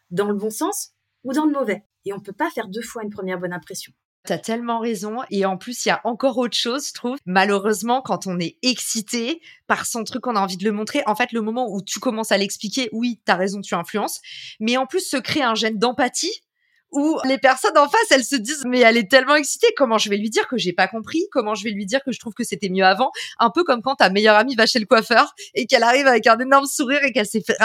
Dans 0.09 0.27
le 0.27 0.33
bon 0.33 0.49
sens 0.49 0.91
ou 1.23 1.33
dans 1.33 1.45
le 1.45 1.51
mauvais. 1.51 1.85
Et 2.05 2.13
on 2.13 2.17
ne 2.17 2.21
peut 2.21 2.33
pas 2.33 2.49
faire 2.49 2.67
deux 2.67 2.81
fois 2.81 3.03
une 3.03 3.09
première 3.09 3.39
bonne 3.39 3.53
impression. 3.53 3.93
T'as 4.25 4.37
tellement 4.37 4.79
raison. 4.79 5.17
Et 5.31 5.45
en 5.45 5.57
plus, 5.57 5.85
il 5.85 5.89
y 5.89 5.91
a 5.91 5.99
encore 6.05 6.37
autre 6.37 6.55
chose, 6.55 6.87
je 6.87 6.93
trouve. 6.93 7.17
Malheureusement, 7.25 8.01
quand 8.01 8.25
on 8.25 8.39
est 8.39 8.57
excité 8.61 9.41
par 9.67 9.85
son 9.85 10.03
truc, 10.05 10.25
on 10.27 10.35
a 10.35 10.39
envie 10.39 10.55
de 10.55 10.63
le 10.63 10.71
montrer. 10.71 11.03
En 11.07 11.15
fait, 11.15 11.33
le 11.33 11.41
moment 11.41 11.67
où 11.69 11.81
tu 11.81 11.99
commences 11.99 12.31
à 12.31 12.37
l'expliquer, 12.37 12.89
oui, 12.93 13.21
t'as 13.25 13.35
raison, 13.35 13.59
tu 13.59 13.75
influences. 13.75 14.21
Mais 14.61 14.77
en 14.77 14.85
plus, 14.85 15.01
se 15.01 15.17
crée 15.17 15.41
un 15.41 15.55
gène 15.55 15.77
d'empathie 15.77 16.41
où 16.93 17.17
les 17.25 17.37
personnes 17.37 17.77
en 17.77 17.89
face, 17.89 18.11
elles 18.11 18.23
se 18.23 18.35
disent 18.35 18.63
mais 18.65 18.79
elle 18.79 18.97
est 18.97 19.09
tellement 19.09 19.35
excitée, 19.35 19.67
comment 19.75 19.97
je 19.97 20.09
vais 20.09 20.17
lui 20.17 20.29
dire 20.29 20.47
que 20.47 20.57
j'ai 20.57 20.73
pas 20.73 20.87
compris, 20.87 21.25
comment 21.31 21.55
je 21.55 21.63
vais 21.63 21.71
lui 21.71 21.85
dire 21.85 22.01
que 22.03 22.11
je 22.11 22.19
trouve 22.19 22.33
que 22.33 22.43
c'était 22.43 22.69
mieux 22.69 22.85
avant, 22.85 23.11
un 23.39 23.49
peu 23.49 23.63
comme 23.63 23.81
quand 23.81 23.95
ta 23.95 24.09
meilleure 24.09 24.35
amie 24.35 24.55
va 24.55 24.65
chez 24.65 24.79
le 24.79 24.85
coiffeur 24.85 25.33
et 25.53 25.65
qu'elle 25.65 25.83
arrive 25.83 26.07
avec 26.07 26.27
un 26.27 26.37
énorme 26.39 26.65
sourire 26.65 27.03
et 27.03 27.11
qu'elle 27.11 27.25
s'est 27.25 27.41
fait. 27.41 27.57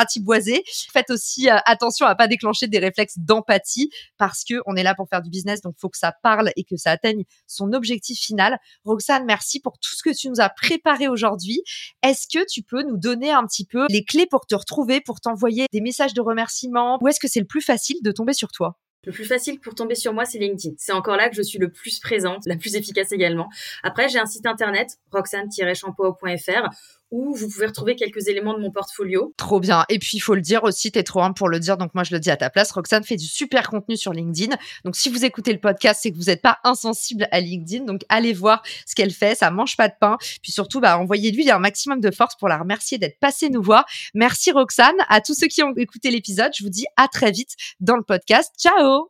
Faites 0.93 1.11
aussi 1.11 1.51
euh, 1.51 1.57
attention 1.67 2.07
à 2.07 2.15
pas 2.15 2.27
déclencher 2.27 2.67
des 2.67 2.79
réflexes 2.79 3.19
d'empathie 3.19 3.91
parce 4.17 4.45
que 4.45 4.55
on 4.67 4.75
est 4.77 4.83
là 4.83 4.95
pour 4.95 5.09
faire 5.09 5.23
du 5.23 5.31
business, 5.31 5.61
donc 5.61 5.75
faut 5.79 5.89
que 5.89 5.99
ça 5.99 6.13
parle 6.23 6.51
et 6.57 6.65
que 6.65 6.77
ça 6.77 6.93
atteigne 6.93 7.25
son 7.47 7.73
objectif 7.73 8.19
final. 8.19 8.59
Roxane, 8.85 9.25
merci 9.27 9.61
pour 9.61 9.79
tout 9.79 9.95
ce 9.95 10.03
que 10.03 10.15
tu 10.15 10.29
nous 10.29 10.41
as 10.41 10.49
préparé 10.49 11.09
aujourd'hui. 11.09 11.63
Est-ce 12.03 12.27
que 12.27 12.45
tu 12.49 12.63
peux 12.63 12.83
nous 12.83 12.97
donner 12.97 13.31
un 13.31 13.45
petit 13.45 13.65
peu 13.65 13.87
les 13.89 14.05
clés 14.05 14.27
pour 14.27 14.47
te 14.47 14.55
retrouver, 14.55 15.01
pour 15.01 15.21
t'envoyer 15.21 15.67
des 15.73 15.81
messages 15.81 16.15
de 16.15 16.21
remerciement 16.21 16.99
Où 17.01 17.09
est-ce 17.09 17.21
que 17.21 17.29
c'est 17.29 17.41
le 17.41 17.47
plus 17.47 17.63
facile 17.63 17.97
de 18.03 18.13
tomber 18.13 18.33
sur 18.33 18.51
toi? 18.51 18.79
Le 19.05 19.13
plus 19.13 19.25
facile 19.25 19.61
pour 19.61 19.75
tomber 19.75 19.95
sur 19.95 20.13
moi, 20.13 20.25
c'est 20.25 20.39
LinkedIn. 20.39 20.75
C'est 20.77 20.93
encore 20.93 21.17
là 21.17 21.29
que 21.29 21.37
je 21.37 21.43
suis 21.43 21.59
le 21.59 21.71
plus 21.71 22.01
présente, 22.01 22.45
la 22.47 22.57
plus 22.57 22.75
efficace 22.75 23.13
également. 23.13 23.49
Après, 23.83 24.09
j'ai 24.09 24.19
un 24.19 24.27
site 24.27 24.47
internet, 24.47 24.99
roxane-shampoo.fr, 25.13 26.69
où 27.11 27.35
vous 27.35 27.49
pouvez 27.49 27.67
retrouver 27.67 27.97
quelques 27.97 28.29
éléments 28.29 28.55
de 28.55 28.61
mon 28.61 28.71
portfolio. 28.71 29.33
Trop 29.37 29.61
bien. 29.61 29.85
Et 29.89 29.99
puis, 29.99 30.17
il 30.19 30.21
faut 30.21 30.35
le 30.35 30.41
dire 30.41 30.65
aussi, 30.65 30.93
t'es 30.93 31.03
trop 31.03 31.23
humble 31.23 31.35
pour 31.35 31.49
le 31.49 31.59
dire, 31.59 31.77
donc 31.77 31.95
moi, 31.95 32.05
je 32.05 32.15
le 32.15 32.21
dis 32.21 32.31
à 32.31 32.37
ta 32.37 32.51
place. 32.51 32.71
Roxane 32.71 33.05
fait 33.05 33.17
du 33.17 33.27
super 33.27 33.71
contenu 33.71 33.97
sur 33.97 34.13
LinkedIn. 34.13 34.57
Donc, 34.85 34.97
si 34.97 35.09
vous 35.09 35.25
écoutez 35.25 35.53
le 35.53 35.61
podcast, 35.61 36.01
c'est 36.03 36.11
que 36.11 36.17
vous 36.17 36.25
n'êtes 36.25 36.43
pas 36.43 36.59
insensible 36.65 37.29
à 37.31 37.41
LinkedIn. 37.41 37.85
Donc, 37.85 38.03
allez 38.09 38.33
voir 38.33 38.63
ce 38.87 38.95
qu'elle 38.95 39.13
fait. 39.13 39.35
Ça 39.35 39.51
mange 39.51 39.77
pas 39.77 39.89
de 39.89 39.95
pain. 39.99 40.17
Puis 40.43 40.53
surtout, 40.53 40.81
bah, 40.81 40.99
envoyez-lui 40.99 41.51
un 41.51 41.59
maximum 41.59 42.01
de 42.01 42.11
force 42.11 42.37
pour 42.37 42.49
la 42.49 42.59
remercier 42.59 42.99
d'être 42.99 43.19
passée 43.19 43.49
nous 43.51 43.63
voir. 43.63 43.85
Merci, 44.15 44.53
Roxane. 44.53 44.97
À 45.09 45.21
tous 45.21 45.35
ceux 45.35 45.47
qui 45.47 45.63
ont 45.63 45.75
écouté 45.77 46.11
l'épisode, 46.11 46.53
je 46.57 46.63
vous 46.63 46.71
dis 46.71 46.87
à 46.97 47.09
très 47.09 47.31
vite 47.31 47.55
dans 47.81 47.97
le 47.97 48.03
podcast. 48.03 48.53
Ciao! 48.59 49.09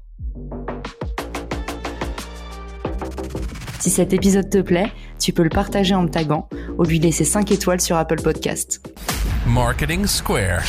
Si 3.81 3.91
cet 3.91 4.13
épisode 4.13 4.51
te 4.51 4.59
plaît, 4.59 4.93
tu 5.19 5.33
peux 5.33 5.43
le 5.43 5.51
partager 5.51 5.95
en 5.95 6.03
me 6.03 6.09
taguant 6.09 6.49
ou 6.79 6.85
lui 6.85 6.99
laisser 6.99 7.25
5 7.25 7.51
étoiles 7.53 7.81
sur 7.81 7.97
Apple 7.97 8.23
Podcast. 8.23 8.81
Marketing 9.47 10.07
Square. 10.07 10.63